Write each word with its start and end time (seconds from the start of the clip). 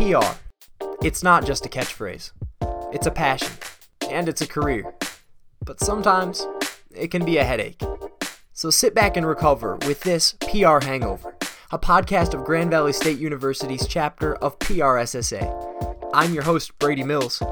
PR. 0.00 0.34
It's 1.04 1.22
not 1.22 1.44
just 1.44 1.66
a 1.66 1.68
catchphrase, 1.68 2.32
it's 2.90 3.06
a 3.06 3.10
passion, 3.10 3.52
and 4.08 4.30
it's 4.30 4.40
a 4.40 4.46
career. 4.46 4.94
But 5.62 5.78
sometimes 5.78 6.46
it 6.90 7.08
can 7.08 7.22
be 7.22 7.36
a 7.36 7.44
headache. 7.44 7.82
So 8.54 8.70
sit 8.70 8.94
back 8.94 9.18
and 9.18 9.26
recover 9.26 9.76
with 9.86 10.00
this 10.00 10.32
PR 10.40 10.78
Hangover, 10.82 11.36
a 11.70 11.78
podcast 11.78 12.32
of 12.32 12.46
Grand 12.46 12.70
Valley 12.70 12.94
State 12.94 13.18
University's 13.18 13.86
chapter 13.86 14.36
of 14.36 14.58
PRSSA. 14.58 16.08
I'm 16.14 16.32
your 16.32 16.44
host, 16.44 16.78
Brady 16.78 17.04
Mills, 17.04 17.42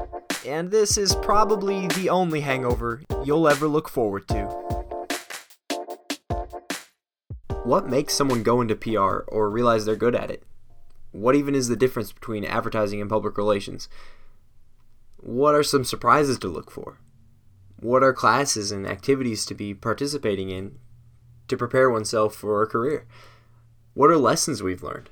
and 0.43 0.71
this 0.71 0.97
is 0.97 1.13
probably 1.17 1.85
the 1.89 2.09
only 2.09 2.41
hangover 2.41 3.03
you'll 3.23 3.47
ever 3.47 3.67
look 3.67 3.87
forward 3.87 4.27
to. 4.29 4.45
What 7.63 7.87
makes 7.87 8.15
someone 8.15 8.41
go 8.41 8.59
into 8.61 8.75
PR 8.75 9.19
or 9.27 9.51
realize 9.51 9.85
they're 9.85 9.95
good 9.95 10.15
at 10.15 10.31
it? 10.31 10.41
What 11.11 11.35
even 11.35 11.55
is 11.55 11.67
the 11.67 11.75
difference 11.75 12.11
between 12.11 12.45
advertising 12.45 13.01
and 13.01 13.09
public 13.09 13.37
relations? 13.37 13.89
What 15.17 15.55
are 15.55 15.63
some 15.63 15.83
surprises 15.83 16.37
to 16.39 16.47
look 16.47 16.71
for? 16.71 16.99
What 17.79 18.03
are 18.03 18.13
classes 18.13 18.71
and 18.71 18.85
activities 18.85 19.45
to 19.45 19.55
be 19.55 19.73
participating 19.73 20.49
in 20.49 20.77
to 21.47 21.57
prepare 21.57 21.89
oneself 21.89 22.35
for 22.35 22.61
a 22.61 22.67
career? 22.67 23.05
What 23.93 24.09
are 24.09 24.17
lessons 24.17 24.61
we've 24.61 24.83
learned? 24.83 25.09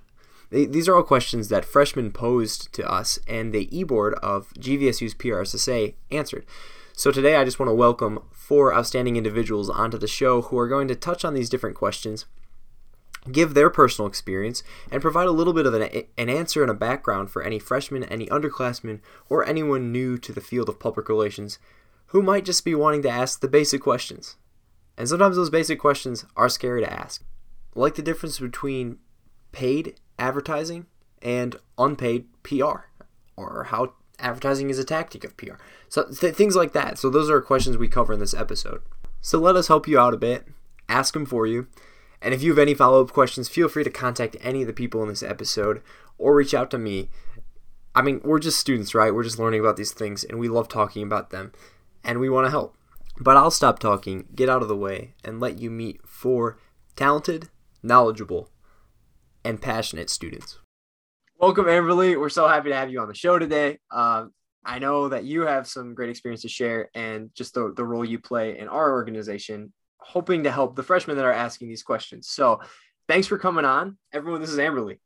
These 0.49 0.87
are 0.87 0.95
all 0.95 1.03
questions 1.03 1.49
that 1.49 1.65
freshmen 1.65 2.11
posed 2.11 2.71
to 2.73 2.89
us, 2.89 3.19
and 3.27 3.51
the 3.51 3.77
e-board 3.77 4.13
of 4.23 4.53
GVSU's 4.53 5.13
PRSSA 5.13 5.95
answered. 6.09 6.45
So 6.93 7.11
today 7.11 7.35
I 7.35 7.43
just 7.43 7.59
want 7.59 7.69
to 7.69 7.75
welcome 7.75 8.23
four 8.31 8.73
outstanding 8.73 9.17
individuals 9.17 9.69
onto 9.69 9.97
the 9.97 10.07
show 10.07 10.43
who 10.43 10.57
are 10.57 10.69
going 10.69 10.87
to 10.87 10.95
touch 10.95 11.25
on 11.25 11.33
these 11.33 11.49
different 11.49 11.75
questions 11.75 12.25
give 13.31 13.53
their 13.53 13.69
personal 13.69 14.07
experience, 14.07 14.63
and 14.91 15.01
provide 15.01 15.27
a 15.27 15.31
little 15.31 15.53
bit 15.53 15.65
of 15.65 15.73
an, 15.73 16.03
an 16.17 16.29
answer 16.29 16.61
and 16.61 16.71
a 16.71 16.75
background 16.75 17.29
for 17.29 17.41
any 17.41 17.59
freshman, 17.59 18.03
any 18.05 18.27
underclassmen, 18.27 18.99
or 19.29 19.45
anyone 19.45 19.91
new 19.91 20.17
to 20.17 20.31
the 20.31 20.41
field 20.41 20.69
of 20.69 20.79
public 20.79 21.09
relations 21.09 21.59
who 22.07 22.21
might 22.21 22.45
just 22.45 22.63
be 22.63 22.75
wanting 22.75 23.01
to 23.01 23.09
ask 23.09 23.39
the 23.39 23.47
basic 23.47 23.81
questions. 23.81 24.37
And 24.97 25.07
sometimes 25.07 25.35
those 25.35 25.49
basic 25.49 25.79
questions 25.79 26.25
are 26.35 26.49
scary 26.49 26.81
to 26.81 26.91
ask, 26.91 27.23
like 27.75 27.95
the 27.95 28.01
difference 28.01 28.39
between 28.39 28.97
paid 29.51 29.95
advertising 30.17 30.87
and 31.21 31.57
unpaid 31.77 32.25
PR, 32.43 32.87
or 33.35 33.65
how 33.69 33.93
advertising 34.19 34.69
is 34.69 34.79
a 34.79 34.83
tactic 34.83 35.23
of 35.23 35.37
PR. 35.37 35.55
So 35.89 36.05
th- 36.05 36.35
things 36.35 36.55
like 36.55 36.73
that. 36.73 36.97
So 36.97 37.09
those 37.09 37.29
are 37.29 37.41
questions 37.41 37.77
we 37.77 37.87
cover 37.87 38.13
in 38.13 38.19
this 38.19 38.33
episode. 38.33 38.81
So 39.21 39.39
let 39.39 39.55
us 39.55 39.67
help 39.67 39.87
you 39.87 39.99
out 39.99 40.13
a 40.13 40.17
bit, 40.17 40.47
ask 40.89 41.13
them 41.13 41.25
for 41.25 41.45
you, 41.45 41.67
and 42.21 42.33
if 42.33 42.41
you 42.41 42.51
have 42.51 42.59
any 42.59 42.73
follow 42.73 43.03
up 43.03 43.11
questions, 43.11 43.49
feel 43.49 43.69
free 43.69 43.83
to 43.83 43.89
contact 43.89 44.37
any 44.41 44.61
of 44.61 44.67
the 44.67 44.73
people 44.73 45.01
in 45.03 45.09
this 45.09 45.23
episode 45.23 45.81
or 46.17 46.35
reach 46.35 46.53
out 46.53 46.71
to 46.71 46.77
me. 46.77 47.09
I 47.93 48.01
mean, 48.01 48.21
we're 48.23 48.39
just 48.39 48.59
students, 48.59 48.95
right? 48.95 49.13
We're 49.13 49.23
just 49.23 49.39
learning 49.39 49.59
about 49.59 49.77
these 49.77 49.91
things 49.91 50.23
and 50.23 50.39
we 50.39 50.49
love 50.49 50.67
talking 50.67 51.03
about 51.03 51.29
them 51.29 51.51
and 52.03 52.19
we 52.19 52.29
want 52.29 52.45
to 52.45 52.51
help. 52.51 52.75
But 53.19 53.37
I'll 53.37 53.51
stop 53.51 53.79
talking, 53.79 54.27
get 54.35 54.49
out 54.49 54.61
of 54.61 54.67
the 54.67 54.75
way, 54.75 55.15
and 55.23 55.39
let 55.39 55.59
you 55.59 55.71
meet 55.71 56.05
four 56.05 56.59
talented, 56.95 57.49
knowledgeable, 57.81 58.51
and 59.43 59.61
passionate 59.61 60.09
students. 60.09 60.59
Welcome, 61.39 61.65
Amberly. 61.65 62.19
We're 62.19 62.29
so 62.29 62.47
happy 62.47 62.69
to 62.69 62.75
have 62.75 62.91
you 62.91 62.99
on 62.99 63.07
the 63.07 63.15
show 63.15 63.39
today. 63.39 63.79
Uh, 63.91 64.25
I 64.65 64.79
know 64.79 65.09
that 65.09 65.23
you 65.23 65.41
have 65.41 65.67
some 65.67 65.95
great 65.95 66.09
experience 66.09 66.41
to 66.41 66.49
share 66.49 66.89
and 66.93 67.29
just 67.33 67.53
the, 67.53 67.73
the 67.75 67.85
role 67.85 68.03
you 68.03 68.19
play 68.19 68.57
in 68.59 68.67
our 68.67 68.91
organization 68.91 69.71
hoping 69.99 70.43
to 70.43 70.51
help 70.51 70.75
the 70.75 70.83
freshmen 70.83 71.17
that 71.17 71.25
are 71.25 71.33
asking 71.33 71.67
these 71.67 71.83
questions. 71.83 72.27
So 72.29 72.61
thanks 73.07 73.27
for 73.27 73.37
coming 73.37 73.65
on. 73.65 73.97
Everyone, 74.13 74.41
this 74.41 74.49
is 74.49 74.57
Amberly. 74.57 74.99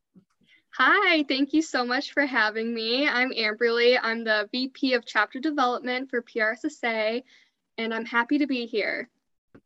Hi, 0.77 1.23
thank 1.27 1.53
you 1.53 1.61
so 1.61 1.85
much 1.85 2.13
for 2.13 2.25
having 2.25 2.73
me. 2.73 3.07
I'm 3.07 3.31
Amberly. 3.31 3.99
I'm 4.01 4.23
the 4.23 4.47
VP 4.51 4.93
of 4.93 5.05
Chapter 5.05 5.39
Development 5.39 6.09
for 6.09 6.21
PRSSA, 6.21 7.23
and 7.77 7.93
I'm 7.93 8.05
happy 8.05 8.37
to 8.37 8.47
be 8.47 8.65
here. 8.67 9.09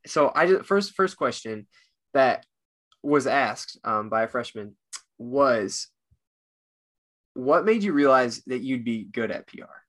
So, 0.08 0.32
I 0.34 0.48
just, 0.48 0.66
first 0.66 0.94
first 0.96 1.16
question 1.16 1.68
that 2.16 2.46
was 3.04 3.28
asked 3.28 3.78
um, 3.84 4.10
by 4.10 4.24
a 4.24 4.28
freshman 4.28 4.76
was, 5.20 5.90
what 7.36 7.66
made 7.66 7.84
you 7.84 7.94
realize 7.94 8.42
that 8.48 8.64
you'd 8.64 8.84
be 8.84 9.04
good 9.04 9.30
at 9.30 9.46
PR? 9.46 9.85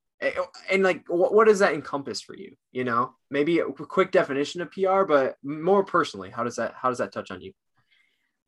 And 0.70 0.82
like 0.82 1.04
what, 1.08 1.34
what 1.34 1.46
does 1.46 1.58
that 1.60 1.74
encompass 1.74 2.20
for 2.20 2.36
you 2.36 2.56
you 2.72 2.84
know? 2.84 3.14
Maybe 3.30 3.58
a 3.60 3.66
quick 3.66 4.10
definition 4.10 4.60
of 4.60 4.70
pr 4.70 5.02
but 5.02 5.36
more 5.42 5.84
personally 5.84 6.30
how 6.30 6.44
does 6.44 6.56
that 6.56 6.74
how 6.74 6.88
does 6.88 6.98
that 6.98 7.12
touch 7.12 7.30
on 7.30 7.40
you? 7.40 7.52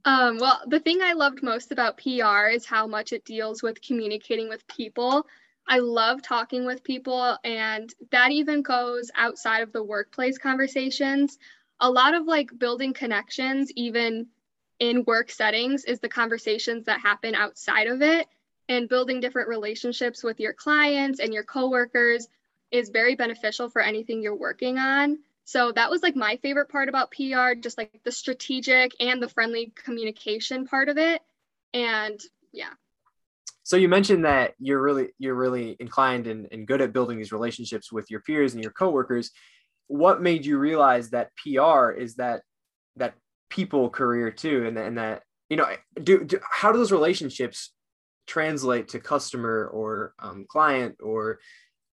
Um, 0.04 0.38
well 0.38 0.60
the 0.66 0.80
thing 0.80 1.00
i 1.02 1.12
loved 1.12 1.42
most 1.42 1.72
about 1.72 1.98
pr 1.98 2.48
is 2.48 2.64
how 2.64 2.86
much 2.86 3.12
it 3.12 3.24
deals 3.24 3.62
with 3.62 3.82
communicating 3.82 4.48
with 4.48 4.66
people. 4.68 5.26
I 5.70 5.80
love 5.80 6.22
talking 6.22 6.64
with 6.64 6.82
people 6.82 7.36
and 7.44 7.94
that 8.10 8.30
even 8.30 8.62
goes 8.62 9.10
outside 9.14 9.60
of 9.60 9.72
the 9.72 9.84
workplace 9.84 10.38
conversations. 10.38 11.38
A 11.80 11.90
lot 11.90 12.14
of 12.14 12.26
like 12.26 12.58
building 12.58 12.94
connections 12.94 13.70
even 13.76 14.28
in 14.80 15.04
work 15.04 15.30
settings 15.30 15.84
is 15.84 16.00
the 16.00 16.08
conversations 16.08 16.86
that 16.86 17.00
happen 17.00 17.34
outside 17.34 17.86
of 17.86 18.00
it 18.00 18.26
and 18.68 18.88
building 18.88 19.20
different 19.20 19.48
relationships 19.48 20.22
with 20.22 20.40
your 20.40 20.52
clients 20.52 21.20
and 21.20 21.32
your 21.32 21.44
coworkers 21.44 22.28
is 22.70 22.90
very 22.90 23.14
beneficial 23.14 23.68
for 23.68 23.80
anything 23.80 24.22
you're 24.22 24.36
working 24.36 24.78
on. 24.78 25.18
So 25.44 25.72
that 25.72 25.90
was 25.90 26.02
like 26.02 26.14
my 26.14 26.36
favorite 26.42 26.68
part 26.68 26.90
about 26.90 27.10
PR, 27.10 27.54
just 27.58 27.78
like 27.78 28.00
the 28.04 28.12
strategic 28.12 28.92
and 29.00 29.22
the 29.22 29.30
friendly 29.30 29.72
communication 29.74 30.66
part 30.66 30.90
of 30.90 30.98
it. 30.98 31.22
And 31.72 32.20
yeah. 32.52 32.70
So 33.62 33.76
you 33.76 33.88
mentioned 33.88 34.24
that 34.24 34.54
you're 34.58 34.80
really 34.80 35.08
you're 35.18 35.34
really 35.34 35.76
inclined 35.80 36.26
and, 36.26 36.48
and 36.52 36.66
good 36.66 36.82
at 36.82 36.92
building 36.92 37.16
these 37.16 37.32
relationships 37.32 37.90
with 37.90 38.10
your 38.10 38.20
peers 38.20 38.54
and 38.54 38.62
your 38.62 38.72
coworkers. 38.72 39.30
What 39.86 40.20
made 40.20 40.44
you 40.44 40.58
realize 40.58 41.10
that 41.10 41.30
PR 41.36 41.90
is 41.90 42.16
that 42.16 42.42
that 42.96 43.14
people 43.48 43.88
career 43.88 44.30
too, 44.30 44.66
and, 44.66 44.76
and 44.76 44.98
that 44.98 45.22
you 45.48 45.56
know 45.56 45.66
do, 46.02 46.24
do 46.24 46.40
how 46.50 46.72
do 46.72 46.78
those 46.78 46.92
relationships 46.92 47.72
translate 48.28 48.88
to 48.88 49.00
customer 49.00 49.68
or 49.72 50.14
um, 50.20 50.46
client 50.48 50.96
or 51.02 51.40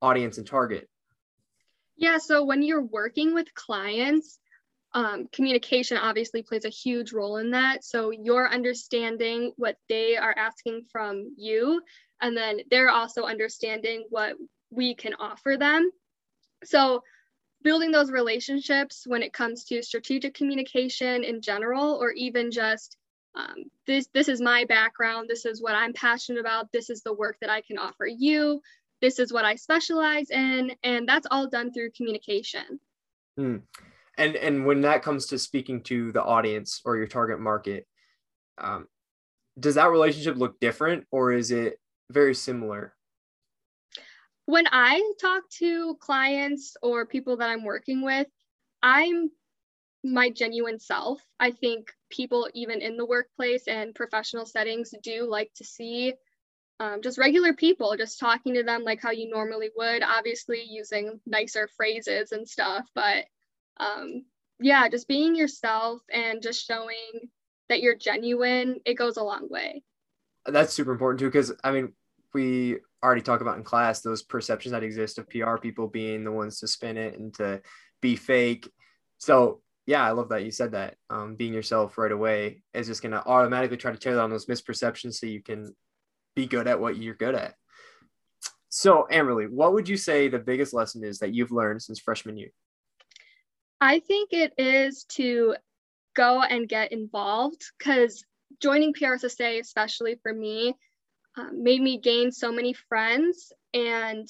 audience 0.02 0.40
and 0.40 0.48
target? 0.48 0.90
Yeah, 1.98 2.18
so 2.18 2.44
when 2.44 2.64
you're 2.64 2.82
working 2.82 3.36
with 3.36 3.54
clients, 3.54 4.40
um, 4.94 5.28
communication 5.32 5.98
obviously 5.98 6.42
plays 6.42 6.66
a 6.66 6.70
huge 6.70 7.14
role 7.14 7.38
in 7.38 7.52
that. 7.52 7.84
So 7.84 8.12
you're 8.12 8.50
understanding 8.50 9.52
what 9.58 9.78
they 9.88 10.18
are 10.18 10.34
asking 10.36 10.86
from 10.92 11.34
you, 11.38 11.82
and 12.20 12.36
then 12.36 12.62
they're 12.72 12.90
also 12.90 13.24
understanding 13.24 14.06
what 14.10 14.36
we 14.72 14.96
can 14.96 15.14
offer 15.16 15.58
them. 15.58 15.92
So 16.64 17.04
building 17.64 17.92
those 17.92 18.12
relationships 18.12 19.04
when 19.06 19.22
it 19.22 19.34
comes 19.34 19.66
to 19.66 19.84
strategic 19.84 20.34
communication 20.34 21.24
in 21.24 21.42
general, 21.42 21.96
or 22.02 22.12
even 22.12 22.52
just 22.52 22.98
um, 23.36 23.64
this 23.88 24.08
this 24.14 24.28
is 24.28 24.42
my 24.42 24.66
background. 24.66 25.30
This 25.30 25.46
is 25.46 25.62
what 25.62 25.76
i'm 25.76 25.94
passionate 25.94 26.40
about. 26.40 26.72
This 26.72 26.90
is 26.90 27.02
the 27.02 27.14
work 27.14 27.38
that 27.42 27.50
i 27.50 27.62
can 27.62 27.78
offer 27.78 28.06
you. 28.06 28.62
This 29.02 29.20
is 29.20 29.32
what 29.32 29.46
i 29.46 29.56
specialize 29.56 30.30
in. 30.30 30.74
And 30.84 31.08
that's 31.08 31.28
all 31.32 31.48
done 31.48 31.72
through 31.72 31.92
communication. 31.92 32.80
Hmm. 33.38 33.58
and 34.18 34.36
and 34.36 34.66
when 34.66 34.82
that 34.82 35.04
comes 35.04 35.28
to 35.28 35.40
speaking 35.40 35.82
to 35.84 36.12
the 36.12 36.22
audience 36.22 36.82
or 36.84 36.98
your 36.98 37.08
target 37.08 37.40
market 37.40 37.88
um, 38.58 38.88
does 39.58 39.76
that 39.76 39.90
relationship 39.90 40.36
look 40.36 40.60
different 40.60 41.06
or 41.12 41.32
is 41.32 41.52
it 41.52 41.80
very 42.10 42.36
similar? 42.36 42.94
When 44.48 44.68
i 44.70 45.14
talk 45.22 45.44
to 45.60 45.96
clients 46.02 46.76
or 46.82 47.06
people 47.06 47.38
that 47.38 47.50
i'm 47.50 47.64
working 47.64 48.04
with 48.04 48.28
i'm 48.84 49.32
my 50.04 50.30
genuine 50.30 50.80
self. 50.80 51.22
I 51.40 51.52
think 51.52 51.92
people, 52.10 52.50
even 52.54 52.82
in 52.82 52.98
the 52.98 53.06
workplace 53.06 53.68
and 53.68 53.96
professional 53.96 54.46
settings, 54.46 54.94
do 55.04 55.30
like 55.30 55.52
to 55.56 55.64
see 55.64 56.14
um, 56.80 57.02
just 57.04 57.20
regular 57.20 57.54
people, 57.54 57.96
just 57.96 58.20
talking 58.20 58.56
to 58.56 58.64
them 58.64 58.84
like 58.84 59.02
how 59.02 59.12
you 59.12 59.30
normally 59.30 59.70
would, 59.78 60.02
obviously 60.02 60.64
using 60.68 61.20
nicer 61.28 61.70
phrases 61.78 62.32
and 62.32 62.48
stuff. 62.48 62.88
But 62.96 63.26
um, 63.78 64.26
yeah, 64.60 64.90
just 64.90 65.08
being 65.08 65.36
yourself 65.36 66.02
and 66.12 66.42
just 66.42 66.66
showing 66.66 67.30
that 67.70 67.82
you're 67.82 67.96
genuine, 67.96 68.80
it 68.86 68.96
goes 68.96 69.18
a 69.18 69.24
long 69.24 69.48
way. 69.50 69.84
That's 70.46 70.74
super 70.74 70.92
important 70.92 71.20
too, 71.20 71.28
because 71.28 71.54
I 71.64 71.72
mean, 71.72 71.94
we 72.34 72.78
already 73.04 73.22
talk 73.22 73.42
about 73.42 73.58
in 73.58 73.64
class 73.64 74.02
those 74.02 74.24
perceptions 74.24 74.72
that 74.72 74.84
exist 74.84 75.20
of 75.20 75.30
PR 75.30 75.58
people 75.58 75.88
being 75.88 76.24
the 76.24 76.32
ones 76.32 76.60
to 76.60 76.68
spin 76.68 76.98
it 76.98 77.20
and 77.20 77.34
to 77.36 77.62
be 78.02 78.16
fake. 78.16 78.70
So 79.20 79.61
yeah, 79.86 80.04
I 80.04 80.12
love 80.12 80.30
that 80.30 80.44
you 80.44 80.52
said 80.52 80.74
that. 80.74 80.96
Um, 81.10 81.36
being 81.36 81.54
yourself 81.54 81.98
right 81.98 82.12
away 82.12 82.64
is 82.74 82.88
just 82.88 83.02
going 83.02 83.14
to 83.14 83.26
automatically 83.26 83.78
try 83.78 83.92
to 83.92 83.98
tear 83.98 84.16
down 84.16 84.30
those 84.30 84.46
misperceptions 84.46 85.16
so 85.16 85.26
you 85.26 85.42
can 85.42 85.76
be 86.36 86.46
good 86.46 86.68
at 86.68 86.80
what 86.80 86.98
you're 86.98 87.16
good 87.16 87.36
at. 87.36 87.56
So, 88.70 89.08
Amberly, 89.12 89.50
what 89.50 89.74
would 89.74 89.90
you 89.90 89.98
say 89.98 90.28
the 90.28 90.40
biggest 90.40 90.74
lesson 90.74 91.04
is 91.04 91.20
that 91.20 91.34
you've 91.34 91.52
learned 91.52 91.82
since 91.82 92.00
freshman 92.00 92.38
year? 92.38 92.52
I 93.82 94.00
think 94.00 94.30
it 94.32 94.54
is 94.58 95.04
to 95.16 95.56
go 96.16 96.42
and 96.42 96.70
get 96.70 96.92
involved 96.92 97.64
because 97.78 98.24
joining 98.62 98.94
PRSSA, 98.94 99.60
especially 99.60 100.20
for 100.22 100.34
me, 100.34 100.76
um, 101.38 101.64
made 101.64 101.82
me 101.82 101.98
gain 101.98 102.32
so 102.32 102.52
many 102.52 102.74
friends 102.74 103.52
and 103.74 104.28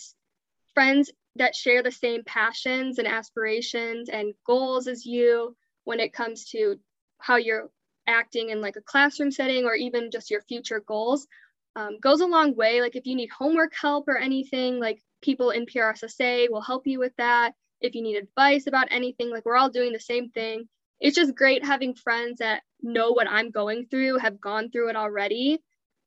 friends 0.73 1.11
that 1.35 1.55
share 1.55 1.81
the 1.81 1.91
same 1.91 2.23
passions 2.23 2.99
and 2.99 3.07
aspirations 3.07 4.09
and 4.09 4.33
goals 4.45 4.87
as 4.87 5.05
you 5.05 5.55
when 5.83 5.99
it 5.99 6.13
comes 6.13 6.45
to 6.49 6.77
how 7.19 7.37
you're 7.37 7.69
acting 8.07 8.49
in 8.49 8.61
like 8.61 8.75
a 8.75 8.81
classroom 8.81 9.31
setting 9.31 9.65
or 9.65 9.75
even 9.75 10.11
just 10.11 10.31
your 10.31 10.41
future 10.41 10.81
goals 10.85 11.27
um, 11.75 11.99
goes 12.01 12.21
a 12.21 12.25
long 12.25 12.55
way. 12.55 12.81
Like 12.81 12.95
if 12.95 13.05
you 13.05 13.15
need 13.15 13.29
homework 13.29 13.73
help 13.79 14.07
or 14.07 14.17
anything, 14.17 14.79
like 14.79 15.01
people 15.21 15.51
in 15.51 15.65
PRSSA 15.65 16.49
will 16.49 16.61
help 16.61 16.87
you 16.87 16.99
with 16.99 17.15
that. 17.17 17.53
If 17.79 17.95
you 17.95 18.01
need 18.01 18.17
advice 18.17 18.67
about 18.67 18.89
anything, 18.91 19.29
like 19.29 19.45
we're 19.45 19.57
all 19.57 19.69
doing 19.69 19.93
the 19.93 19.99
same 19.99 20.29
thing. 20.29 20.67
It's 20.99 21.15
just 21.15 21.35
great 21.35 21.65
having 21.65 21.95
friends 21.95 22.39
that 22.39 22.61
know 22.81 23.11
what 23.11 23.27
I'm 23.27 23.49
going 23.49 23.87
through, 23.87 24.19
have 24.19 24.39
gone 24.39 24.69
through 24.69 24.89
it 24.89 24.95
already. 24.95 25.59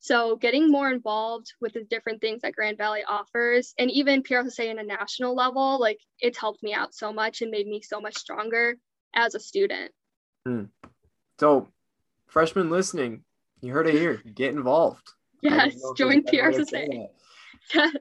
So 0.04 0.36
getting 0.36 0.70
more 0.70 0.90
involved 0.90 1.54
with 1.62 1.72
the 1.72 1.82
different 1.84 2.20
things 2.20 2.42
that 2.42 2.54
Grand 2.54 2.76
Valley 2.76 3.00
offers 3.08 3.72
and 3.78 3.90
even 3.90 4.22
PRSSA 4.22 4.66
in 4.66 4.78
a 4.78 4.82
national 4.82 5.34
level, 5.34 5.80
like 5.80 5.98
it's 6.20 6.36
helped 6.36 6.62
me 6.62 6.74
out 6.74 6.94
so 6.94 7.10
much 7.10 7.40
and 7.40 7.50
made 7.50 7.66
me 7.66 7.80
so 7.80 8.02
much 8.02 8.18
stronger 8.18 8.74
as 9.14 9.34
a 9.34 9.40
student. 9.40 9.92
Hmm. 10.46 10.64
So 11.40 11.68
freshmen 12.26 12.68
listening, 12.68 13.24
you 13.62 13.72
heard 13.72 13.86
it 13.86 13.94
here. 13.94 14.20
Get 14.34 14.52
involved. 14.52 15.10
Yes, 15.40 15.74
join 15.96 16.22
PRSSA. 16.22 17.06
Yes. 17.74 17.96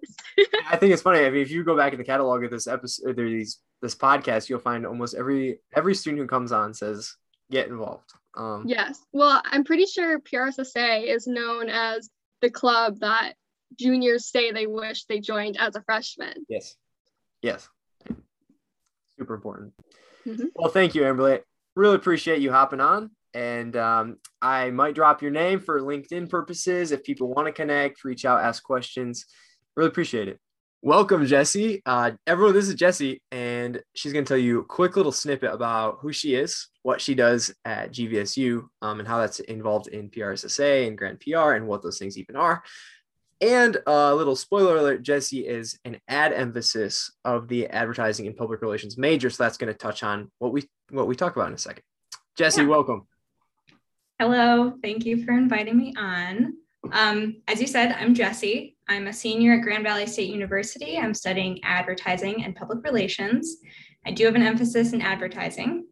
I 0.69 0.75
think 0.75 0.91
it's 0.91 1.01
funny. 1.01 1.19
I 1.19 1.29
mean, 1.29 1.41
if 1.41 1.49
you 1.49 1.63
go 1.63 1.77
back 1.77 1.93
in 1.93 1.97
the 1.97 2.03
catalog 2.03 2.43
of 2.43 2.51
this 2.51 2.67
episode, 2.67 3.15
these 3.15 3.59
this 3.81 3.95
podcast, 3.95 4.49
you'll 4.49 4.59
find 4.59 4.85
almost 4.85 5.15
every 5.15 5.61
every 5.73 5.95
student 5.95 6.19
who 6.19 6.27
comes 6.27 6.51
on 6.51 6.73
says 6.73 7.15
get 7.49 7.69
involved. 7.69 8.11
Um, 8.35 8.65
yes. 8.67 8.99
Well, 9.11 9.41
I'm 9.45 9.63
pretty 9.63 9.85
sure 9.85 10.19
PRSSA 10.19 11.07
is 11.07 11.27
known 11.27 11.69
as 11.69 12.09
the 12.41 12.49
club 12.49 12.99
that 12.99 13.33
juniors 13.79 14.27
say 14.27 14.51
they 14.51 14.67
wish 14.67 15.05
they 15.05 15.19
joined 15.19 15.57
as 15.59 15.75
a 15.75 15.83
freshman. 15.83 16.45
Yes. 16.49 16.75
Yes. 17.41 17.67
Super 19.17 19.35
important. 19.35 19.73
Mm-hmm. 20.25 20.47
Well, 20.55 20.71
thank 20.71 20.95
you, 20.95 21.03
Amberly. 21.03 21.41
Really 21.75 21.95
appreciate 21.95 22.41
you 22.41 22.51
hopping 22.51 22.81
on. 22.81 23.11
And 23.33 23.75
um, 23.75 24.17
I 24.41 24.69
might 24.69 24.95
drop 24.95 25.21
your 25.21 25.31
name 25.31 25.59
for 25.59 25.81
LinkedIn 25.81 26.29
purposes. 26.29 26.91
If 26.91 27.03
people 27.03 27.33
want 27.33 27.47
to 27.47 27.51
connect, 27.51 28.03
reach 28.03 28.25
out, 28.25 28.41
ask 28.41 28.61
questions. 28.63 29.25
Really 29.75 29.89
appreciate 29.89 30.27
it. 30.27 30.39
Welcome, 30.85 31.25
Jesse. 31.25 31.81
Uh, 31.85 32.11
everyone, 32.27 32.53
this 32.53 32.67
is 32.67 32.75
Jesse, 32.75 33.21
and 33.31 33.81
she's 33.95 34.11
going 34.11 34.25
to 34.25 34.27
tell 34.27 34.37
you 34.37 34.59
a 34.59 34.65
quick 34.65 34.97
little 34.97 35.13
snippet 35.13 35.53
about 35.53 35.99
who 36.01 36.11
she 36.11 36.35
is, 36.35 36.67
what 36.81 36.99
she 36.99 37.15
does 37.15 37.55
at 37.63 37.93
GVSU, 37.93 38.67
um, 38.81 38.99
and 38.99 39.07
how 39.07 39.17
that's 39.19 39.39
involved 39.39 39.87
in 39.87 40.09
PRSSA 40.09 40.85
and 40.85 40.97
Grand 40.97 41.21
PR, 41.21 41.53
and 41.53 41.67
what 41.67 41.83
those 41.83 41.97
things 41.97 42.17
even 42.17 42.35
are. 42.35 42.61
And 43.39 43.77
a 43.87 44.13
little 44.13 44.35
spoiler 44.35 44.75
alert: 44.75 45.03
Jesse 45.03 45.47
is 45.47 45.79
an 45.85 46.01
ad 46.09 46.33
emphasis 46.33 47.13
of 47.23 47.47
the 47.47 47.67
advertising 47.67 48.27
and 48.27 48.35
public 48.35 48.61
relations 48.61 48.97
major, 48.97 49.29
so 49.29 49.41
that's 49.41 49.57
going 49.57 49.71
to 49.71 49.79
touch 49.79 50.03
on 50.03 50.29
what 50.39 50.51
we 50.51 50.67
what 50.89 51.07
we 51.07 51.15
talk 51.15 51.33
about 51.33 51.47
in 51.47 51.53
a 51.53 51.57
second. 51.57 51.83
Jesse, 52.35 52.63
yeah. 52.63 52.67
welcome. 52.67 53.07
Hello, 54.19 54.73
thank 54.83 55.05
you 55.05 55.23
for 55.23 55.31
inviting 55.31 55.77
me 55.77 55.93
on. 55.97 56.57
Um, 56.91 57.37
as 57.47 57.61
you 57.61 57.67
said, 57.67 57.95
I'm 57.97 58.13
Jessie. 58.13 58.72
I'm 58.89 59.07
a 59.07 59.13
senior 59.13 59.53
at 59.53 59.61
Grand 59.61 59.83
Valley 59.83 60.05
State 60.05 60.29
University. 60.29 60.97
I'm 60.97 61.13
studying 61.13 61.63
advertising 61.63 62.43
and 62.43 62.55
public 62.55 62.83
relations. 62.83 63.57
I 64.05 64.11
do 64.11 64.25
have 64.25 64.35
an 64.35 64.43
emphasis 64.43 64.93
in 64.93 65.01
advertising. 65.01 65.85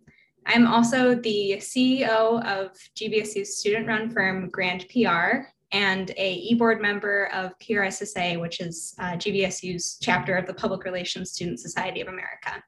I'm 0.46 0.68
also 0.68 1.16
the 1.16 1.56
CEO 1.60 2.44
of 2.46 2.72
GVSU's 2.96 3.58
student 3.58 3.88
run 3.88 4.10
firm 4.10 4.50
Grand 4.50 4.86
PR 4.90 5.48
and 5.72 6.12
a 6.18 6.34
e-board 6.34 6.82
member 6.82 7.28
of 7.34 7.58
PRSSA, 7.60 8.40
which 8.42 8.60
is 8.60 8.94
uh, 9.00 9.14
GVSU's 9.14 9.98
chapter 10.02 10.36
of 10.36 10.46
the 10.46 10.54
Public 10.54 10.84
Relations 10.84 11.32
Student 11.32 11.60
Society 11.60 12.02
of 12.02 12.10
America. 12.10 12.62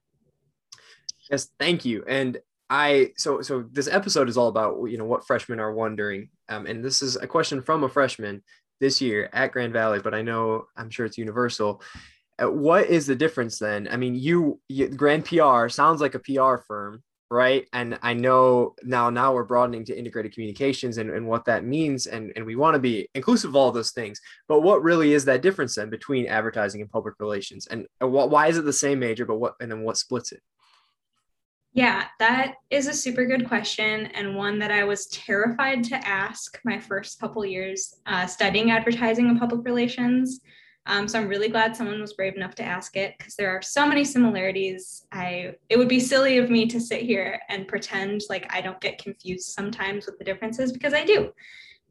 Yes, 1.30 1.50
thank 1.60 1.84
you. 1.84 2.04
And 2.08 2.38
I 2.70 3.12
so 3.18 3.42
so 3.42 3.66
this 3.72 3.88
episode 3.88 4.30
is 4.30 4.38
all 4.38 4.48
about 4.48 4.86
you 4.86 4.98
know 4.98 5.06
what 5.06 5.28
freshmen 5.28 5.60
are 5.60 5.74
wondering, 5.74 6.30
um, 6.48 6.66
and 6.66 6.84
this 6.84 7.02
is 7.02 7.18
a 7.18 7.28
question 7.28 7.62
from 7.62 7.84
a 7.84 7.90
freshman 7.90 8.42
this 8.84 9.00
year 9.00 9.30
at 9.32 9.54
Grand 9.54 9.72
Valley, 9.72 10.00
but 10.00 10.14
I 10.14 10.22
know 10.22 10.68
I'm 10.76 10.90
sure 10.90 11.06
it's 11.06 11.18
universal. 11.18 11.82
Uh, 12.38 12.52
what 12.52 12.88
is 12.88 13.08
the 13.08 13.16
difference 13.16 13.58
then? 13.58 13.88
I 13.90 13.96
mean, 13.96 14.14
you, 14.14 14.60
you 14.68 14.90
Grand 14.90 15.24
PR 15.24 15.70
sounds 15.70 16.02
like 16.02 16.16
a 16.16 16.20
PR 16.20 16.58
firm, 16.68 17.02
right? 17.32 17.66
And 17.72 17.98
I 18.02 18.14
know 18.14 18.76
now 18.84 19.10
now 19.10 19.34
we're 19.34 19.46
broadening 19.46 19.86
to 19.86 19.98
integrated 19.98 20.34
communications 20.34 20.98
and, 20.98 21.10
and 21.12 21.26
what 21.26 21.46
that 21.46 21.64
means, 21.64 22.08
and 22.08 22.34
and 22.36 22.46
we 22.46 22.58
want 22.58 22.76
to 22.76 22.80
be 22.80 23.08
inclusive 23.16 23.52
of 23.52 23.56
all 23.56 23.72
those 23.72 23.92
things. 23.92 24.20
But 24.50 24.64
what 24.64 24.84
really 24.84 25.14
is 25.14 25.24
that 25.26 25.42
difference 25.42 25.76
then 25.76 25.90
between 25.90 26.28
advertising 26.28 26.82
and 26.82 26.92
public 26.92 27.16
relations, 27.20 27.68
and 27.68 27.88
what, 28.00 28.32
why 28.32 28.48
is 28.48 28.58
it 28.58 28.66
the 28.66 28.74
same 28.74 29.00
major, 29.00 29.26
but 29.26 29.38
what 29.38 29.56
and 29.62 29.72
then 29.72 29.84
what 29.84 29.98
splits 29.98 30.34
it? 30.34 30.42
Yeah, 31.76 32.06
that 32.20 32.56
is 32.70 32.88
a 32.88 32.94
super 32.94 33.26
good 33.26 33.48
question 33.48 34.06
and 34.08 34.36
one 34.36 34.60
that 34.60 34.72
I 34.72 34.84
was 34.84 35.08
terrified 35.08 35.84
to 35.86 35.96
ask 36.08 36.60
my 36.64 36.80
first 36.80 37.20
couple 37.20 37.44
years 37.44 37.96
uh, 38.06 38.28
studying 38.28 38.70
advertising 38.70 39.28
and 39.28 39.40
public 39.40 39.66
relations. 39.66 40.42
Um, 40.86 41.08
so 41.08 41.18
I'm 41.18 41.28
really 41.28 41.48
glad 41.48 41.76
someone 41.76 42.00
was 42.00 42.14
brave 42.14 42.36
enough 42.36 42.54
to 42.56 42.64
ask 42.64 42.96
it 42.96 43.16
because 43.18 43.36
there 43.36 43.50
are 43.50 43.62
so 43.62 43.88
many 43.88 44.04
similarities. 44.04 45.08
I 45.12 45.56
it 45.70 45.78
would 45.78 45.88
be 45.88 46.00
silly 46.00 46.38
of 46.38 46.52
me 46.52 46.68
to 46.68 46.80
sit 46.80 47.02
here 47.02 47.40
and 47.50 47.68
pretend 47.68 48.22
like 48.30 48.54
I 48.54 48.62
don't 48.62 48.82
get 48.82 49.02
confused 49.02 49.48
sometimes 49.50 50.06
with 50.06 50.20
the 50.20 50.26
differences 50.26 50.74
because 50.74 50.94
I 50.94 51.06
do. 51.06 51.32